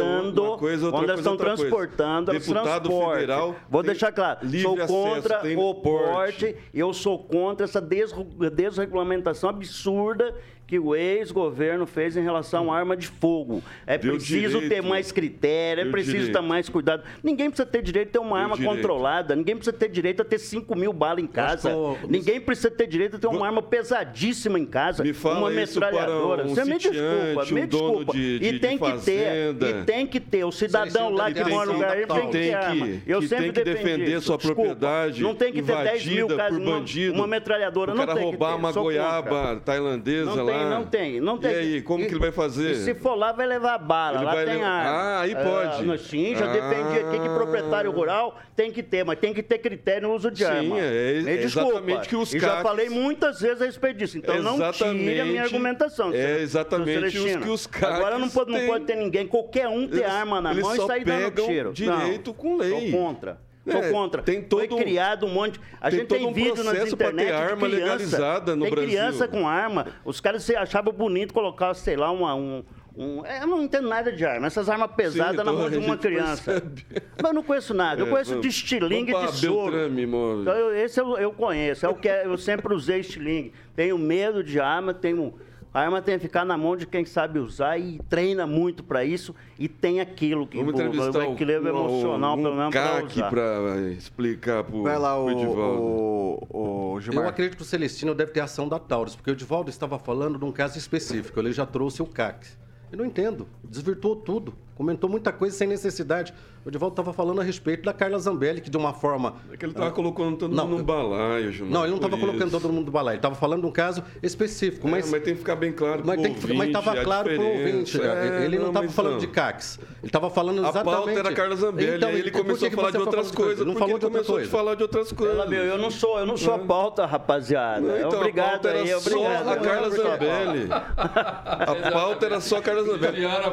[0.00, 3.14] transportando, uma coisa, outra quando elas é estão transportando, elas Deputado transportam.
[3.20, 6.46] federal Vou deixar claro, sou contra tem o porte.
[6.46, 10.34] porte, eu sou contra essa desregulamentação absurda
[10.70, 13.60] que o ex-governo fez em relação à arma de fogo.
[13.84, 14.86] É Deu preciso ter direito.
[14.86, 16.36] mais critério, é Deu preciso direito.
[16.40, 17.02] ter mais cuidado.
[17.24, 18.76] Ninguém precisa ter direito a ter uma Deu arma direito.
[18.76, 21.74] controlada, ninguém precisa ter direito a ter 5 mil balas em casa,
[22.08, 25.80] ninguém precisa ter direito a ter uma arma pesadíssima em casa, Me fala uma isso
[25.80, 26.44] para metralhadora.
[26.44, 27.00] um Você me desculpa,
[27.44, 28.12] sitiante, me um dono desculpa.
[28.12, 30.44] de- de- e tem que ter, e tem que ter.
[30.44, 32.88] O cidadão lá que mora no lugar, ele tem que ter arma.
[33.04, 34.26] Eu sempre tem que defendi defender isso.
[34.26, 34.62] sua Desculpa.
[34.62, 37.92] propriedade Não tem que ter 10 mil casos, uma, uma metralhadora.
[37.92, 38.58] Não tem que roubar ter.
[38.58, 38.98] uma Sou contra.
[39.02, 40.52] goiaba tailandesa lá.
[40.60, 41.50] Tem, não tem, não tem.
[41.52, 42.72] E aí, como que ele vai fazer?
[42.72, 44.16] E se for lá, vai levar bala.
[44.18, 44.90] Ele lá tem levar- arma.
[44.98, 45.84] Ah, aí pode.
[45.86, 46.52] mas sim, já Ah.
[46.52, 50.30] defendi aqui que proprietário rural tem que ter, mas tem que ter critério no uso
[50.30, 50.78] de Sim, arma.
[50.78, 51.70] é- Me é desculpa.
[51.70, 54.18] exatamente que os E já falei muitas vezes a respeito disso.
[54.18, 55.38] Então não tire a minha Exatamente.
[55.40, 56.12] argumentação.
[56.12, 59.86] É exatamente os que os CACs Agora não pode, não pode ter ninguém, qualquer um
[59.88, 61.72] ter Eles- arma na mão e sair dando tiro.
[61.72, 62.90] direito Não, com lei.
[62.90, 63.38] Sou contra.
[63.68, 64.22] Sou É, contra.
[64.22, 65.60] tem todo Foi criado um monte.
[65.80, 68.70] A tem gente tem um vídeo nas ter internet de arma criança, legalizada no tem
[68.70, 68.90] Brasil.
[68.90, 69.86] criança com arma.
[70.04, 72.64] Os caras se achavam bonito colocar, sei lá, uma, um,
[72.96, 74.46] um- é, Eu não entendo nada de arma.
[74.46, 76.52] Essas armas pesadas Sim, na então mão de uma criança.
[76.52, 76.86] percebe.
[76.90, 78.00] Mas eu não conheço nada.
[78.00, 79.72] Eu É, conheço vamos- de estilingue e de soro.
[79.72, 80.02] Beltrame.
[80.04, 81.84] Então, eu- esse eu, eu conheço.
[81.84, 83.52] É o que é- eu sempre usei estilingue.
[83.76, 85.34] Tenho medo de arma, tenho.
[85.72, 89.04] A arma tem que ficar na mão de quem sabe usar e treina muito para
[89.04, 92.70] isso e tem aquilo que Vamos o- entrevistar o equilíbrio o- emocional, um pelo menos,
[92.74, 93.30] para CAC usar.
[93.30, 95.80] para explicar pro, Vai lá, pro Edivaldo.
[95.80, 99.36] o, o, o Eu acredito que o Celestino deve ter ação da Taurus, porque o
[99.36, 101.38] Divaldo estava falando de um caso específico.
[101.38, 102.48] Ele já trouxe o CAC.
[102.90, 103.46] Eu não entendo.
[103.62, 104.52] Desvirtuou tudo.
[104.80, 106.32] Comentou muita coisa sem necessidade.
[106.64, 109.34] O Divaldo estava falando a respeito da Carla Zambelli, que de uma forma.
[109.52, 111.74] É que ele tava colocando todo Não, mundo no balaio, Gilmar.
[111.74, 113.16] Não, ele não estava colocando todo mundo do balaio.
[113.16, 114.88] Ele estava falando de um caso específico.
[114.88, 116.98] É, Mas, mas tem que ficar bem claro mas, pro tem que, mas ouvinte estava
[116.98, 117.92] a claro para o ouvinte.
[117.92, 118.18] diferença.
[118.20, 119.18] É, ele não estava falando não.
[119.18, 119.78] de CACs.
[119.78, 120.94] Ele estava falando A exatamente.
[120.96, 123.70] pauta era Carla Zambelli, aí ele e por começou a falar de outras coisas, Ele
[123.70, 125.36] não falou começou a falar de outras coisas.
[125.36, 127.82] Ela, meu, eu não sou, eu não sou a pauta, rapaziada.
[127.82, 129.48] Não, então, obrigado a pauta era aí, só obrigado.
[129.50, 129.90] a Carla.
[129.90, 130.68] Zambelli.
[130.96, 133.26] A pauta era só a Carla Zambelli.
[133.26, 133.50] A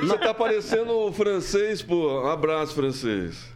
[0.00, 2.22] Você tá parecendo o francês, pô.
[2.22, 3.52] Um abraço, francês.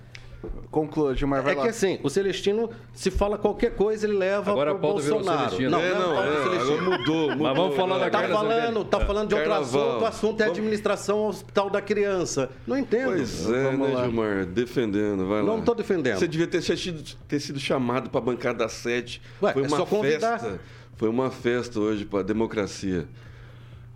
[0.71, 1.63] Conclua, Gilmar, vai É lá.
[1.65, 5.19] que assim, o Celestino, se fala qualquer coisa, ele leva Agora pro a pauta virou
[5.19, 5.51] Bolsonaro.
[5.51, 5.71] Celestino.
[5.71, 6.91] Não, é, não, não, é, agora mudou,
[7.31, 7.37] mudou.
[7.39, 9.89] Mas vamos falar da Tá Carla falando, tá falando de outro Carnaval.
[9.89, 12.51] assunto, o assunto é Vamos- administração hospital da criança.
[12.67, 13.07] Não entendo.
[13.07, 14.03] Pois é, Vamos né, lá.
[14.05, 14.47] Gilmar?
[14.47, 15.47] Defendendo, vai lá.
[15.49, 16.19] Não tô defendendo.
[16.19, 19.21] Você devia ter sido, ter sido chamado para a bancada das sete.
[19.43, 20.39] Ué, Foi é uma só convidar.
[20.39, 20.61] festa.
[20.97, 23.09] Foi uma festa hoje para a democracia.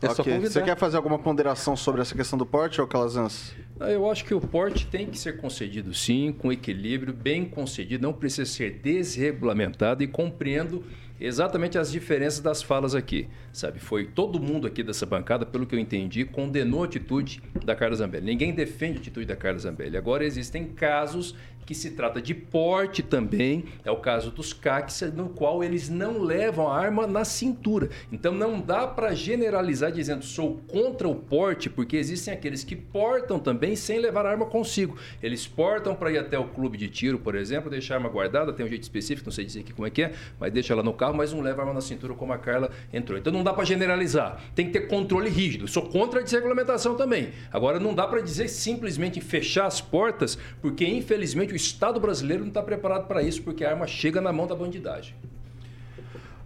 [0.02, 0.32] É só Ok.
[0.34, 0.50] convidar.
[0.50, 3.54] Você quer fazer alguma ponderação sobre essa questão do porte, ou Calazans?
[3.78, 8.02] Ah, Eu acho que o porte tem que ser concedido sim, com equilíbrio, bem concedido,
[8.02, 10.84] não precisa ser desregulamentado e compreendo
[11.20, 13.78] exatamente as diferenças das falas aqui, sabe?
[13.78, 17.94] Foi todo mundo aqui dessa bancada, pelo que eu entendi, condenou a atitude da Carla
[17.94, 18.26] Zambelli.
[18.26, 19.96] Ninguém defende a atitude da Carla Zambelli.
[19.96, 25.28] Agora existem casos que se trata de porte também, é o caso dos CACs, no
[25.28, 27.88] qual eles não levam a arma na cintura.
[28.10, 33.38] Então não dá para generalizar dizendo sou contra o porte, porque existem aqueles que portam
[33.38, 34.96] também sem levar a arma consigo.
[35.22, 38.52] Eles portam para ir até o clube de tiro, por exemplo, deixar a arma guardada,
[38.52, 40.82] tem um jeito específico, não sei dizer aqui como é que é, mas deixa ela
[40.82, 43.18] no carro, mas não leva a arma na cintura como a Carla entrou.
[43.18, 45.68] Então não dá para generalizar, tem que ter controle rígido.
[45.68, 47.30] Sou contra a desregulamentação também.
[47.52, 52.48] Agora não dá para dizer simplesmente fechar as portas, porque infelizmente o Estado brasileiro não
[52.48, 55.14] está preparado para isso, porque a arma chega na mão da bandidagem.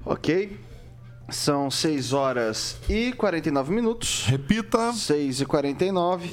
[0.04, 0.58] Ok.
[1.28, 4.24] São 6 horas e 49 minutos.
[4.26, 4.92] Repita.
[4.92, 6.30] 6 e 49.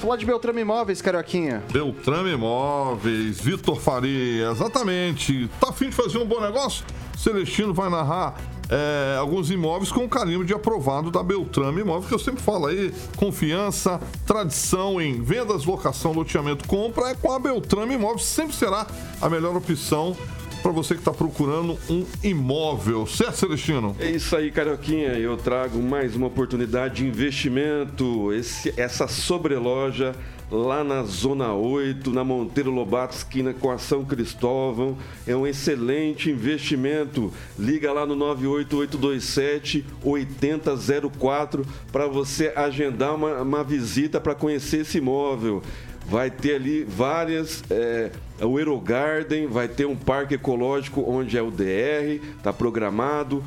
[0.00, 1.62] Falar de Beltrame Imóveis, Carioquinha.
[1.72, 5.50] Beltrame Imóveis, Vitor Faria, exatamente.
[5.60, 6.84] Tá afim de fazer um bom negócio?
[7.18, 12.14] Celestino vai narrar é, alguns imóveis com o carimbo de aprovado da Beltrame Imóveis, que
[12.14, 17.94] eu sempre falo aí, confiança, tradição em vendas, locação, loteamento, compra, é com a Beltrame
[17.94, 18.86] Imóveis, sempre será
[19.20, 20.16] a melhor opção
[20.62, 23.96] para você que está procurando um imóvel, certo, Celestino?
[23.98, 25.10] É isso aí, Carioquinha.
[25.10, 28.32] Eu trago mais uma oportunidade de investimento.
[28.32, 30.14] Esse, essa sobreloja
[30.50, 34.96] lá na Zona 8, na Monteiro Lobato, esquina com a São Cristóvão.
[35.26, 37.32] É um excelente investimento.
[37.58, 45.62] Liga lá no 98827 8004 para você agendar uma, uma visita para conhecer esse imóvel
[46.08, 47.62] vai ter ali várias.
[47.70, 53.44] É, o Aerogarden, vai ter um parque ecológico onde é o DR, está programado.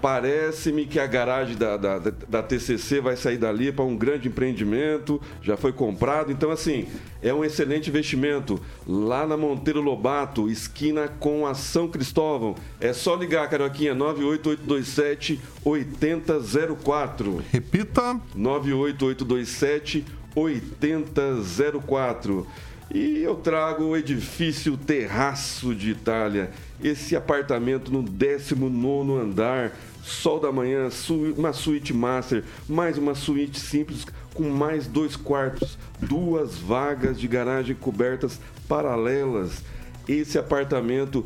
[0.00, 5.20] Parece-me que a garagem da, da, da, TCC vai sair dali para um grande empreendimento,
[5.42, 6.30] já foi comprado.
[6.30, 6.86] Então, assim,
[7.20, 8.60] é um excelente investimento.
[8.86, 12.54] Lá na Monteiro Lobato, esquina com a São Cristóvão.
[12.80, 17.42] É só ligar, Carioquinha, 98827 8004.
[17.50, 20.04] Repita: 98827
[20.36, 22.46] 8004.
[22.90, 26.50] E eu trago o edifício Terraço de Itália,
[26.82, 29.72] esse apartamento no 19 andar,
[30.02, 30.88] sol da manhã,
[31.36, 37.74] uma suíte master, mais uma suíte simples com mais dois quartos, duas vagas de garagem
[37.74, 39.62] cobertas paralelas.
[40.06, 41.24] Esse apartamento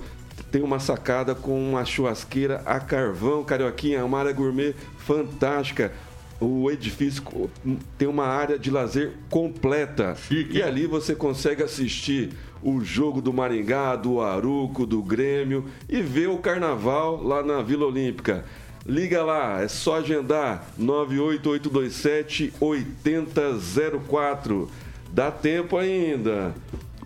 [0.52, 5.92] tem uma sacada com uma churrasqueira a carvão, carioquinha, uma área gourmet fantástica,
[6.40, 7.22] o edifício
[7.96, 10.14] tem uma área de lazer completa.
[10.14, 10.58] Chique.
[10.58, 12.30] E ali você consegue assistir
[12.62, 17.86] o jogo do Maringá, do Aruco, do Grêmio e ver o carnaval lá na Vila
[17.86, 18.44] Olímpica.
[18.86, 24.70] Liga lá, é só agendar 98827 8004.
[25.12, 26.54] Dá tempo ainda.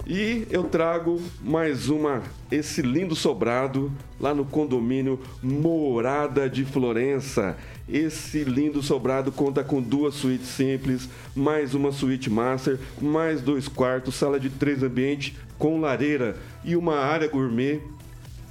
[0.07, 7.57] E eu trago mais uma, esse lindo sobrado lá no condomínio Morada de Florença.
[7.89, 14.17] Esse lindo sobrado conta com duas suítes simples, mais uma suíte master, mais dois quartos,
[14.17, 17.81] sala de três ambientes com lareira e uma área gourmet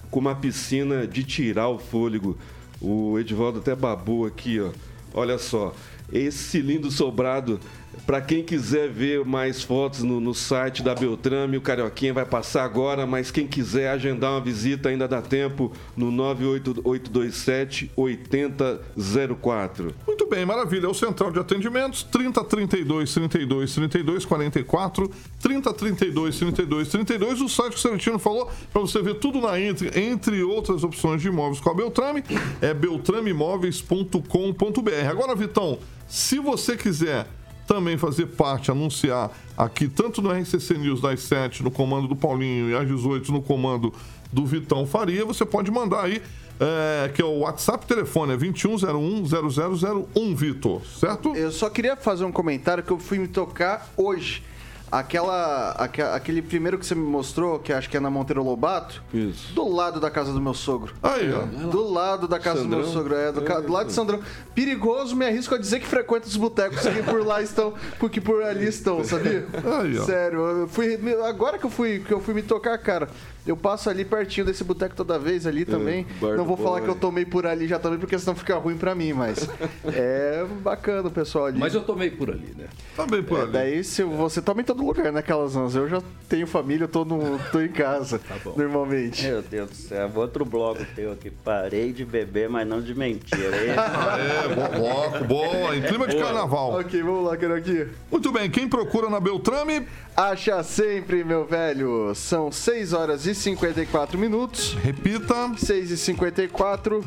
[0.10, 2.38] com uma piscina de tirar o fôlego.
[2.80, 4.72] O Edivaldo até babou aqui, ó.
[5.14, 5.76] Olha só,
[6.12, 7.60] esse lindo sobrado
[8.06, 12.64] para quem quiser ver mais fotos no, no, site da Beltrame, o Carioquinha vai passar
[12.64, 19.96] agora, mas quem quiser agendar uma visita ainda dá tempo no 98827 8004.
[20.06, 20.88] Muito bem, maravilha.
[20.88, 25.10] É o Central de Atendimentos, 30 32 32 32 44,
[25.42, 27.42] 30 32 32 32.
[27.42, 31.22] O site que o Celestino falou, para você ver tudo na entre, entre outras opções
[31.22, 32.24] de imóveis com a Beltrame,
[32.62, 35.10] é beltrameimóveis.com.br.
[35.10, 37.28] Agora, Vitão, se você quiser
[37.68, 42.70] também fazer parte, anunciar aqui, tanto no RCC News das 7, no comando do Paulinho,
[42.70, 43.94] e às 18 no comando
[44.32, 46.22] do Vitão Faria, você pode mandar aí,
[46.60, 51.36] é, que é o WhatsApp telefone, é 21010001, Vitor, certo?
[51.36, 54.44] Eu só queria fazer um comentário que eu fui me tocar hoje
[54.92, 55.72] aquela,
[56.14, 59.54] aquele primeiro que você me mostrou, que acho que é na Monteiro Lobato, Isso.
[59.54, 60.94] do lado da casa do meu sogro.
[61.02, 61.46] Aí, ó.
[61.70, 62.80] Do lado da casa Sandrão?
[62.82, 64.20] do meu sogro, é, do, é, do lado de Sandrão.
[64.54, 68.44] Perigoso, me arrisco a dizer que frequenta os botecos que por lá estão, porque por
[68.44, 69.48] ali estão, sabia?
[69.82, 70.04] Aí, ó.
[70.04, 73.08] Sério, eu fui, agora que eu fui, que eu fui me tocar, cara,
[73.46, 76.06] eu passo ali pertinho desse boteco toda vez ali também.
[76.22, 78.78] É, Não vou falar que eu tomei por ali já também, porque senão fica ruim
[78.78, 79.50] pra mim, mas
[79.86, 81.58] é bacana o pessoal ali.
[81.58, 82.68] Mas eu tomei por ali, né?
[82.96, 83.52] Tomei por é, ali.
[83.52, 85.76] Daí se você toma em todo lugar naquelas anos.
[85.76, 89.26] Eu já tenho família, eu tô, no, tô em casa, tá normalmente.
[89.26, 91.30] Meu Deus do céu, outro bloco teu aqui.
[91.30, 93.52] Parei de beber, mas não de mentira.
[93.62, 96.80] É é, bom bloco, bom, em clima de carnaval.
[96.80, 97.88] Ok, vamos lá, quero aqui.
[98.10, 99.86] Muito bem, quem procura na Beltrame...
[100.16, 102.14] Acha sempre, meu velho.
[102.14, 104.74] São 6 horas e 54 minutos.
[104.84, 105.52] Repita.
[105.58, 107.04] 6 e 54.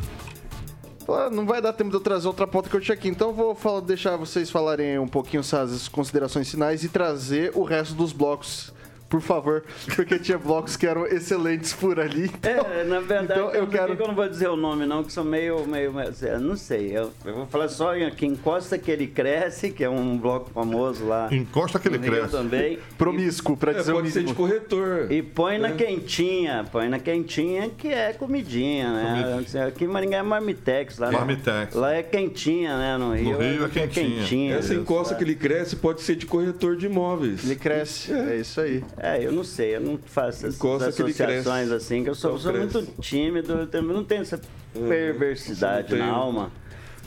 [1.30, 3.54] Não vai dar tempo de eu trazer outra pauta que eu tinha aqui, então vou
[3.80, 8.73] deixar vocês falarem um pouquinho essas considerações finais e trazer o resto dos blocos
[9.14, 9.62] por favor,
[9.94, 12.24] porque tinha blocos que eram excelentes por ali.
[12.24, 13.92] Então, é, na verdade, então, eu quero.
[13.92, 15.64] eu não vou dizer o nome, não, que são meio.
[15.68, 16.90] meio, meio não sei.
[16.96, 21.06] Eu, eu, vou falar só que Encosta que ele cresce, que é um bloco famoso
[21.06, 21.28] lá.
[21.30, 22.32] Encosta que ele cresce.
[22.32, 22.80] também.
[22.98, 25.12] Promíscuo, pra dizer é, pode o ser de corretor.
[25.12, 25.72] E põe na é.
[25.72, 29.44] quentinha, põe na quentinha, que é comidinha, né?
[29.68, 30.98] Aqui em Maringá é Marmitex.
[30.98, 31.72] Lá, Marmitex.
[31.74, 32.98] Lá é quentinha, né?
[32.98, 34.18] No Rio, no Rio é, é quentinha.
[34.18, 34.56] quentinha.
[34.56, 37.44] Essa encosta que ele cresce pode ser de corretor de imóveis.
[37.44, 38.82] Ele cresce, é, é isso aí.
[38.96, 42.82] É, eu não sei, eu não faço essas associações assim, que eu sou, sou muito
[43.00, 44.40] tímido, eu não tenho essa
[44.74, 44.88] uhum.
[44.88, 46.50] perversidade na alma.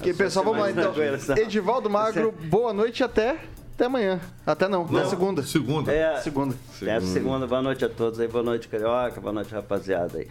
[0.02, 0.93] Que pessoal, vamos lá então.
[1.38, 3.38] Edivaldo Magro, boa noite até.
[3.74, 4.20] Até amanhã.
[4.45, 5.43] Até não, até segunda.
[5.43, 5.91] Segunda.
[5.91, 6.56] É, Segunda.
[6.82, 7.45] Até a segunda.
[7.45, 8.28] Boa noite a todos aí.
[8.28, 9.22] Boa noite, Carioca.
[9.22, 10.28] Boa noite, rapaziada aí.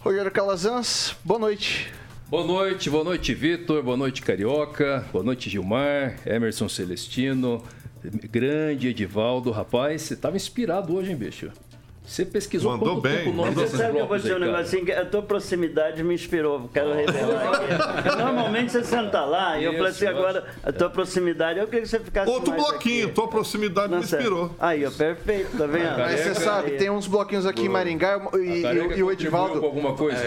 [0.00, 1.92] Rogério Calazans, boa noite.
[2.28, 3.82] Boa noite, boa noite, Vitor.
[3.82, 5.04] Boa noite, Carioca.
[5.12, 6.16] Boa noite, Gilmar.
[6.26, 7.62] Emerson Celestino.
[8.30, 9.50] Grande Edivaldo.
[9.50, 11.50] Rapaz, você tava inspirado hoje, hein, bicho?
[12.06, 14.84] Você pesquisou Mandou quanto bem, tempo mandou desses Sabe que eu vou dizer um negocinho?
[14.84, 16.68] que A tua proximidade me inspirou.
[16.72, 18.16] Quero revelar aqui.
[18.18, 21.88] Normalmente você senta lá e eu falei assim, agora a tua proximidade, eu queria que
[21.88, 23.14] você ficasse Outro mais bloquinho, aqui.
[23.14, 24.50] tua proximidade me Nossa, inspirou.
[24.60, 25.98] Aí, ó, perfeito, tá vendo?
[25.98, 29.58] Mas você sabe, tem uns bloquinhos aqui em Maringá e, e- e o Edivaldo.
[29.60, 30.20] com alguma coisa?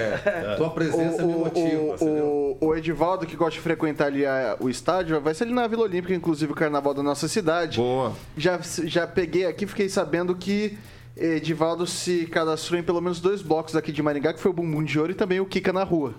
[0.58, 4.26] Tua O, presença me o, motiva, o, o, o Edivaldo, que gosta de frequentar ali
[4.26, 7.78] a- o estádio, vai ser ali na Vila Olímpica, inclusive o carnaval da nossa cidade.
[7.78, 8.14] Boa.
[8.36, 10.76] Já, já peguei aqui, fiquei sabendo que
[11.20, 14.84] Edivaldo se cadastrou em pelo menos dois blocos aqui de Maringá, que foi o Bumbum
[14.84, 16.14] de Ouro e também o Kika na Rua.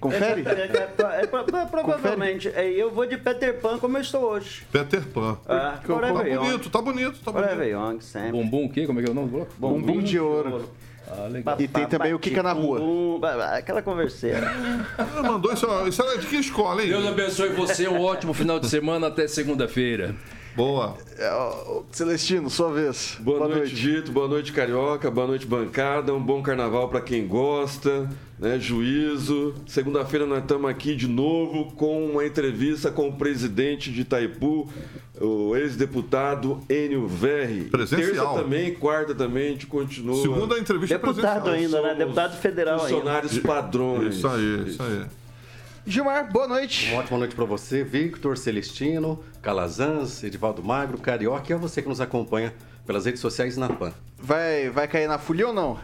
[0.00, 0.42] Confere?
[0.46, 2.48] É, é, é, pro- pro- provavelmente.
[2.48, 4.62] É, eu vou de Peter Pan como eu estou hoje.
[4.72, 5.36] Peter Pan.
[5.46, 7.62] Ah, Tá bonito, tá bonito, tá bonito.
[7.62, 8.30] Young, sempre.
[8.32, 8.86] Bumbum o quê?
[8.86, 9.52] Como é que é o nome do bloco?
[9.58, 10.70] Bumbum de Ouro.
[11.06, 11.56] Ah, legal.
[11.60, 12.78] E tem também o Kika na Rua.
[12.78, 13.20] Bumbum,
[13.52, 14.50] Aquela converseira.
[14.96, 16.88] Ah, mandou isso, isso era de que escola, hein?
[16.88, 20.14] Deus abençoe você, um ótimo final de semana até segunda-feira.
[20.56, 20.96] Boa.
[21.18, 21.30] É,
[21.92, 23.16] Celestino, sua vez.
[23.20, 24.10] Boa, noite, Dito.
[24.10, 25.10] Boa noite, Carioca.
[25.10, 26.12] Boa noite, bancada.
[26.14, 28.58] Um bom carnaval para quem gosta, né?
[28.58, 29.54] Juízo.
[29.66, 34.68] Segunda-feira nós estamos aqui de novo com uma entrevista com o presidente de Itaipu,
[35.20, 37.64] o ex-deputado Enio Verri.
[37.64, 38.34] Presencial.
[38.34, 40.20] Terça também, quarta também, a gente continua.
[40.20, 41.84] Segunda entrevista Deputado presencial.
[41.84, 41.94] ainda, né?
[41.94, 42.88] Deputado federal ainda.
[42.88, 44.16] Funcionários padrões.
[44.16, 45.04] Isso aí, isso aí.
[45.86, 46.90] Gilmar, boa noite.
[46.90, 51.88] Uma ótima noite para você, Victor Celestino, Calazans, Edivaldo Magro, Carioca e a você que
[51.88, 52.52] nos acompanha
[52.86, 53.92] pelas redes sociais na PAN.
[54.18, 55.78] Vai, vai cair na folia ou não?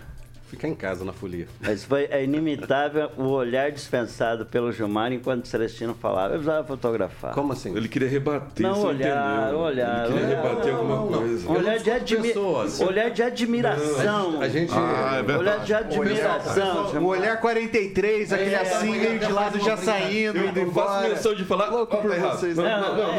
[0.48, 1.48] Fica em casa na folia.
[1.60, 6.34] Mas foi é inimitável o olhar dispensado pelo Gilmar enquanto o Celestino falava.
[6.34, 7.32] Eu precisava fotografar.
[7.34, 7.76] Como assim?
[7.76, 9.58] Ele queria rebater, Não, você olhar, entendeu?
[9.60, 10.42] olhar, Ele queria olhar.
[10.42, 11.18] rebater Não, alguma não, não.
[11.18, 11.50] coisa.
[11.50, 12.22] Olhar não de, admi...
[12.28, 12.80] pessoas.
[12.80, 14.40] olhar de admiração.
[14.40, 14.72] A gente.
[14.72, 15.36] Ah, é.
[15.36, 16.86] Olhar de admiração.
[16.86, 17.18] O Gilmar.
[17.18, 21.44] olhar 43, aquele É, assim, meio de lado, já saindo, indo Eu faço menção de
[21.44, 21.66] falar.
[21.70, 22.80] Louco por vocês, Não, né?
[22.80, 23.14] não, não,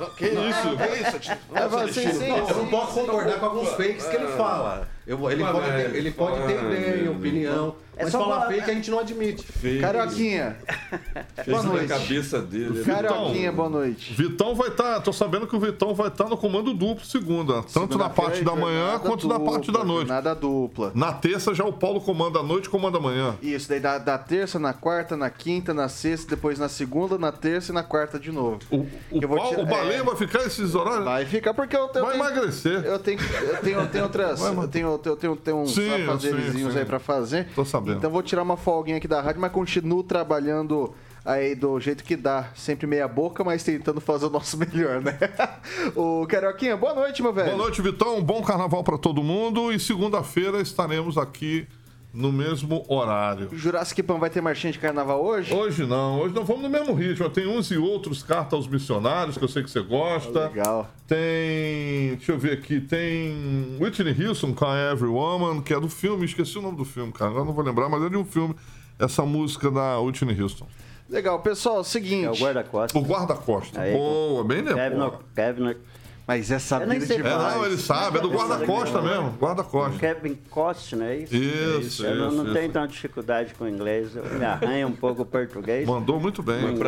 [0.00, 0.10] não.
[0.10, 0.76] Que isso?
[0.76, 1.32] Que isso?
[1.32, 2.28] É, sim, sim.
[2.30, 4.88] Eu não posso concordar com alguns fakes que ele fala.
[5.06, 7.12] Eu- ele, pode ter, ele pode ter ah, ideia, velho.
[7.12, 9.44] opinião, É mas só falar falar- fake a gente não admite.
[9.80, 10.56] Carioquinha,
[11.36, 11.88] Fez Boa na noite.
[11.88, 12.82] cabeça dele.
[12.84, 14.14] Carioquinha, boa noite.
[14.14, 17.98] Vitão vai estar, tô sabendo que o Vitão vai estar no comando duplo segunda, tanto
[17.98, 20.08] na parte da manhã quanto na dupla, parte da noite.
[20.08, 20.92] Jornada dupla.
[20.94, 23.36] Na terça já o Paulo comanda a noite e comanda a manhã.
[23.42, 27.30] Isso, daí da, da terça, na quarta, na quinta, na sexta, depois na segunda, na
[27.30, 28.58] terça e na quarta de novo.
[28.70, 28.88] O, o,
[29.20, 30.02] Eu vou Paulo- tirar- o Baleia é.
[30.02, 31.04] vai ficar esses horários?
[31.04, 32.14] Vai ficar porque eu, eu Vai tenho...
[32.14, 32.84] emagrecer.
[32.86, 34.40] Eu tenho, eu tenho, eu tenho outras.
[34.40, 34.54] Vai.
[34.56, 37.48] Eu tenho, eu tenho, eu tenho uns Sim, aí pra fazer.
[37.54, 37.81] Tô sabendo.
[37.90, 42.16] Então vou tirar uma folguinha aqui da rádio, mas continuo trabalhando aí do jeito que
[42.16, 42.50] dá.
[42.54, 45.18] Sempre meia boca, mas tentando fazer o nosso melhor, né?
[45.94, 47.50] o Carioquinha, boa noite, meu velho.
[47.50, 48.16] Boa noite, Vitão.
[48.16, 49.72] Um bom carnaval pra todo mundo.
[49.72, 51.66] E segunda-feira estaremos aqui
[52.12, 53.48] no mesmo horário.
[53.52, 55.52] Jurassic Pan vai ter marchinha de carnaval hoje?
[55.54, 57.28] Hoje não, hoje nós vamos no mesmo ritmo.
[57.30, 60.48] Tem uns e outros carta aos missionários, que eu sei que você gosta.
[60.48, 60.90] Legal.
[61.06, 62.16] Tem.
[62.16, 62.80] Deixa eu ver aqui.
[62.80, 66.24] Tem Whitney Houston com a Every Woman, que é do filme.
[66.24, 67.30] Esqueci o nome do filme, cara.
[67.30, 68.54] Agora não vou lembrar, mas é de um filme.
[68.98, 70.66] Essa música da Whitney Houston.
[71.08, 72.24] Legal, pessoal, seguinte.
[72.24, 73.02] É o guarda-costas.
[73.02, 73.80] O Guarda-Costa.
[73.80, 75.18] Aí, Boa, bem Kevin, lembrado.
[75.34, 75.76] Kevin,
[76.32, 78.18] Mas essa Eu vida sei É, não, ele sabe.
[78.18, 79.30] É do Guarda-Costa mesmo.
[79.38, 79.98] Guarda-Costa.
[79.98, 81.34] Kevin Costner, é isso?
[81.36, 82.54] Isso, Eu não, isso, não isso.
[82.54, 85.86] tenho tanta dificuldade com o inglês, eu me arranho um pouco o português.
[85.86, 86.62] Mandou muito bem.
[86.72, 86.78] Mim,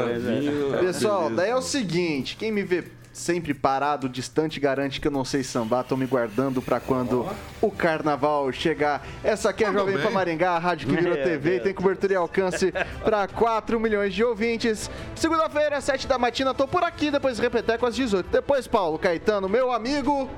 [0.81, 2.85] Pessoal, daí é o seguinte, quem me vê
[3.15, 7.27] sempre parado, distante, garante que eu não sei sambar, tô me guardando pra quando
[7.63, 9.07] o carnaval chegar.
[9.23, 9.97] Essa aqui é a Jovem.
[9.97, 11.63] Pan Maringá, a rádio que vira Meu TV, Deus.
[11.63, 12.73] tem cobertura e alcance
[13.05, 14.91] pra 4 milhões de ouvintes.
[15.15, 18.29] Segunda-feira, 7 da matina, tô por aqui, depois repeteco às 18.
[18.31, 20.29] Depois, Paulo Caetano, meu amigo,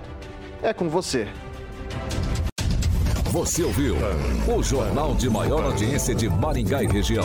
[0.63, 1.27] é com você.
[3.31, 3.97] Você ouviu
[4.47, 7.25] o jornal de maior audiência de Maringá e região.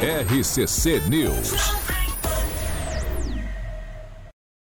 [0.00, 2.03] RCC News.